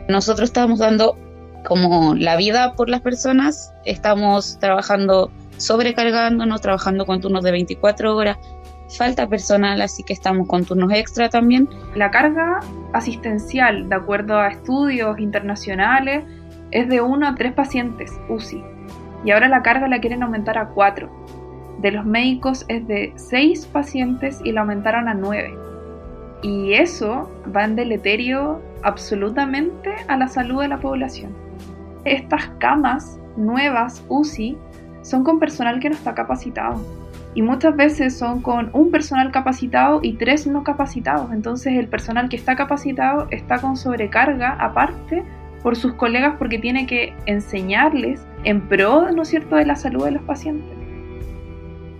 Nosotros 0.09 0.49
estamos 0.49 0.79
dando 0.79 1.17
como 1.65 2.13
la 2.13 2.35
vida 2.35 2.73
por 2.73 2.89
las 2.89 2.99
personas, 2.99 3.73
estamos 3.85 4.59
trabajando 4.59 5.31
sobrecargándonos, 5.55 6.59
trabajando 6.59 7.05
con 7.05 7.21
turnos 7.21 7.43
de 7.43 7.51
24 7.51 8.17
horas, 8.17 8.37
falta 8.97 9.29
personal, 9.29 9.81
así 9.81 10.03
que 10.03 10.11
estamos 10.11 10.45
con 10.49 10.65
turnos 10.65 10.91
extra 10.91 11.29
también. 11.29 11.69
La 11.95 12.11
carga 12.11 12.59
asistencial, 12.91 13.87
de 13.87 13.95
acuerdo 13.95 14.37
a 14.37 14.49
estudios 14.49 15.17
internacionales, 15.19 16.25
es 16.71 16.89
de 16.89 16.99
1 16.99 17.27
a 17.27 17.35
3 17.35 17.53
pacientes 17.53 18.11
UCI 18.27 18.61
y 19.23 19.31
ahora 19.31 19.47
la 19.47 19.61
carga 19.61 19.87
la 19.87 20.01
quieren 20.01 20.23
aumentar 20.23 20.57
a 20.57 20.67
4. 20.67 21.40
De 21.79 21.91
los 21.91 22.05
médicos 22.05 22.65
es 22.67 22.87
de 22.87 23.13
6 23.15 23.67
pacientes 23.67 24.39
y 24.43 24.51
la 24.51 24.61
aumentaron 24.61 25.07
a 25.07 25.13
9. 25.13 25.55
Y 26.43 26.73
eso 26.73 27.29
va 27.55 27.63
en 27.63 27.75
deleterio 27.75 28.61
absolutamente 28.83 29.91
a 30.07 30.17
la 30.17 30.27
salud 30.27 30.61
de 30.61 30.67
la 30.67 30.79
población. 30.79 31.31
Estas 32.03 32.47
camas 32.57 33.19
nuevas 33.37 34.03
UCI 34.09 34.57
son 35.01 35.23
con 35.23 35.39
personal 35.39 35.79
que 35.79 35.89
no 35.89 35.95
está 35.95 36.13
capacitado. 36.13 36.81
Y 37.33 37.41
muchas 37.41 37.75
veces 37.75 38.17
son 38.17 38.41
con 38.41 38.69
un 38.73 38.91
personal 38.91 39.31
capacitado 39.31 39.99
y 40.03 40.13
tres 40.13 40.47
no 40.47 40.63
capacitados. 40.63 41.31
Entonces 41.31 41.73
el 41.77 41.87
personal 41.87 42.27
que 42.27 42.35
está 42.35 42.55
capacitado 42.55 43.27
está 43.31 43.59
con 43.59 43.77
sobrecarga 43.77 44.57
aparte 44.59 45.23
por 45.63 45.75
sus 45.75 45.93
colegas 45.93 46.35
porque 46.37 46.57
tiene 46.57 46.85
que 46.87 47.13
enseñarles 47.27 48.25
en 48.43 48.61
pro, 48.61 49.11
¿no 49.11 49.21
es 49.21 49.29
cierto?, 49.29 49.55
de 49.55 49.65
la 49.65 49.75
salud 49.75 50.05
de 50.05 50.11
los 50.11 50.23
pacientes. 50.23 50.80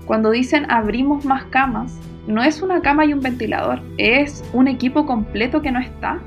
Cuando 0.06 0.32
dicen 0.32 0.70
abrimos 0.70 1.26
más 1.26 1.46
camas, 1.46 2.00
no 2.28 2.44
es 2.44 2.62
una 2.62 2.82
cama 2.82 3.06
y 3.06 3.14
un 3.14 3.22
ventilador, 3.22 3.82
es 3.98 4.44
un 4.54 4.68
equipo 4.68 5.06
completo 5.06 5.62
que 5.62 5.72
no 5.72 5.80
está. 5.80 6.20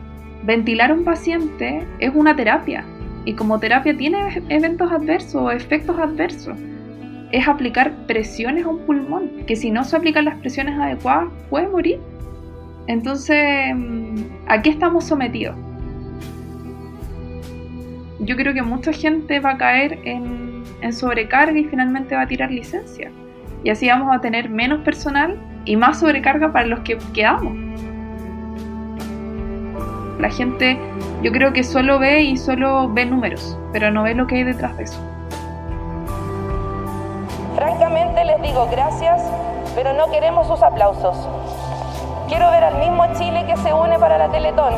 Ventilar 0.43 0.93
un 0.93 1.05
paciente 1.05 1.87
es 1.99 2.13
una 2.15 2.37
terapia 2.37 2.85
y 3.25 3.35
como 3.35 3.59
terapia 3.59 3.97
tiene 3.97 4.43
eventos 4.49 4.91
adversos 4.93 5.35
o 5.35 5.51
efectos 5.51 5.99
adversos. 5.99 6.57
Es 7.33 7.49
aplicar 7.49 7.93
presiones 8.07 8.65
a 8.65 8.69
un 8.69 8.81
pulmón, 8.81 9.45
que 9.47 9.57
si 9.57 9.71
no 9.71 9.83
se 9.85 9.97
aplican 9.97 10.27
las 10.27 10.39
presiones 10.39 10.79
adecuadas 10.79 11.29
puede 11.49 11.69
morir. 11.69 11.99
Entonces, 12.87 13.75
mm, 13.75 14.17
¿a 14.47 14.61
qué 14.61 14.71
estamos 14.71 15.05
sometidos? 15.05 15.57
Yo 18.21 18.37
creo 18.37 18.55
que 18.55 18.63
mucha 18.63 18.93
gente 18.93 19.41
va 19.41 19.53
a 19.53 19.59
caer 19.59 19.99
en, 20.05 20.63
en 20.81 20.93
sobrecarga 20.93 21.59
y 21.59 21.65
finalmente 21.65 22.15
va 22.15 22.23
a 22.23 22.27
tirar 22.27 22.51
licencia. 22.51 23.11
Y 23.65 23.71
así 23.71 23.89
vamos 23.89 24.15
a 24.15 24.21
tener 24.21 24.51
menos 24.51 24.81
personal 24.81 25.39
y 25.65 25.77
más 25.77 26.01
sobrecarga 26.01 26.53
para 26.53 26.67
los 26.67 26.81
que 26.81 26.99
quedamos. 27.15 27.55
La 30.21 30.29
gente 30.29 30.79
yo 31.23 31.33
creo 31.33 31.55
que 31.55 31.65
solo 31.65 31.99
ve 31.99 32.23
y 32.23 32.37
solo 32.37 32.91
ve 32.93 33.07
números, 33.07 33.59
pero 33.73 33.91
no 33.91 34.03
ve 34.03 34.15
lo 34.15 34.27
que 34.27 34.37
hay 34.37 34.45
detrás 34.45 34.77
de 34.77 34.85
eso. 34.85 35.01
Francamente 37.57 38.25
les 38.27 38.43
digo 38.43 38.69
gracias, 38.71 39.23
pero 39.75 39.95
no 39.95 40.11
queremos 40.11 40.47
sus 40.47 40.63
aplausos. 40.63 41.17
Quiero 42.29 42.51
ver 42.51 42.65
al 42.65 42.79
mismo 42.79 43.07
Chile 43.19 43.47
que 43.47 43.57
se 43.57 43.73
une 43.73 43.99
para 43.99 44.19
la 44.19 44.29
Teletón, 44.29 44.75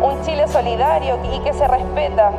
un 0.00 0.22
Chile 0.22 0.46
solidario 0.46 1.18
y 1.32 1.40
que 1.40 1.52
se 1.52 1.66
respeta, 1.66 2.30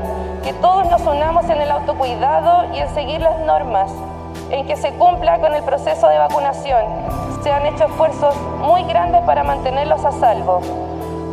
que 0.43 0.53
todos 0.53 0.89
nos 0.89 1.01
unamos 1.01 1.49
en 1.49 1.61
el 1.61 1.71
autocuidado 1.71 2.73
y 2.73 2.79
en 2.79 2.89
seguir 2.93 3.19
las 3.19 3.39
normas, 3.41 3.91
en 4.53 4.67
que 4.67 4.77
se 4.77 4.93
cumpla 4.93 5.39
con 5.39 5.55
el 5.55 5.63
proceso 5.63 6.07
de 6.07 6.19
vacunación. 6.19 6.83
Se 7.41 7.51
han 7.51 7.65
hecho 7.65 7.85
esfuerzos 7.85 8.35
muy 8.59 8.83
grandes 8.83 9.21
para 9.23 9.43
mantenerlos 9.43 10.05
a 10.05 10.11
salvo. 10.11 10.61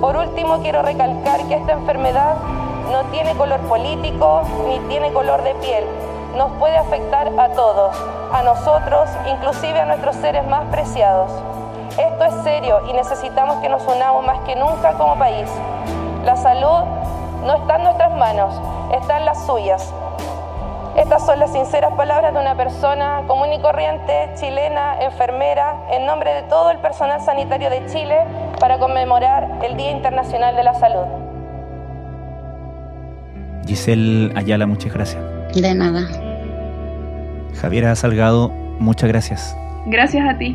Por 0.01 0.17
último, 0.17 0.61
quiero 0.63 0.81
recalcar 0.81 1.45
que 1.45 1.55
esta 1.55 1.73
enfermedad 1.73 2.37
no 2.91 3.03
tiene 3.11 3.35
color 3.35 3.61
político 3.61 4.41
ni 4.67 4.79
tiene 4.89 5.13
color 5.13 5.43
de 5.43 5.55
piel. 5.57 5.85
Nos 6.35 6.51
puede 6.53 6.79
afectar 6.79 7.31
a 7.39 7.51
todos, 7.51 7.95
a 8.33 8.43
nosotros, 8.43 9.11
inclusive 9.31 9.79
a 9.79 9.85
nuestros 9.85 10.17
seres 10.17 10.47
más 10.47 10.65
preciados. 10.71 11.31
Esto 11.99 12.25
es 12.25 12.35
serio 12.43 12.81
y 12.89 12.95
necesitamos 12.95 13.59
que 13.59 13.69
nos 13.69 13.87
unamos 13.87 14.25
más 14.25 14.39
que 14.41 14.57
nunca 14.57 14.95
como 14.95 15.19
país. 15.19 15.49
La 16.25 16.37
salud 16.37 16.85
no 17.45 17.55
está 17.55 17.77
en 17.77 17.83
nuestras 17.83 18.17
manos, 18.17 18.55
está 18.93 19.19
en 19.19 19.27
las 19.27 19.45
suyas. 19.45 19.93
Estas 21.01 21.25
son 21.25 21.41
las 21.41 21.51
sinceras 21.51 21.95
palabras 21.95 22.35
de 22.35 22.39
una 22.39 22.55
persona 22.59 23.23
común 23.27 23.55
y 23.55 23.59
corriente, 23.59 24.29
chilena, 24.35 25.01
enfermera, 25.01 25.87
en 25.91 26.05
nombre 26.05 26.31
de 26.35 26.43
todo 26.43 26.71
el 26.71 26.79
personal 26.79 27.23
sanitario 27.23 27.71
de 27.71 27.87
Chile 27.87 28.19
para 28.61 28.79
conmemorar 28.79 29.61
el 29.65 29.79
Día 29.79 29.93
Internacional 29.93 30.55
de 30.55 30.63
la 30.63 30.75
Salud. 30.75 31.07
Giselle 33.67 34.31
Ayala, 34.37 34.67
muchas 34.67 34.93
gracias. 34.93 35.25
De 35.55 35.75
nada. 35.75 36.07
Javiera 37.59 37.95
Salgado, 37.97 38.51
muchas 38.51 39.09
gracias. 39.09 39.57
Gracias 39.87 40.23
a 40.29 40.37
ti. 40.37 40.55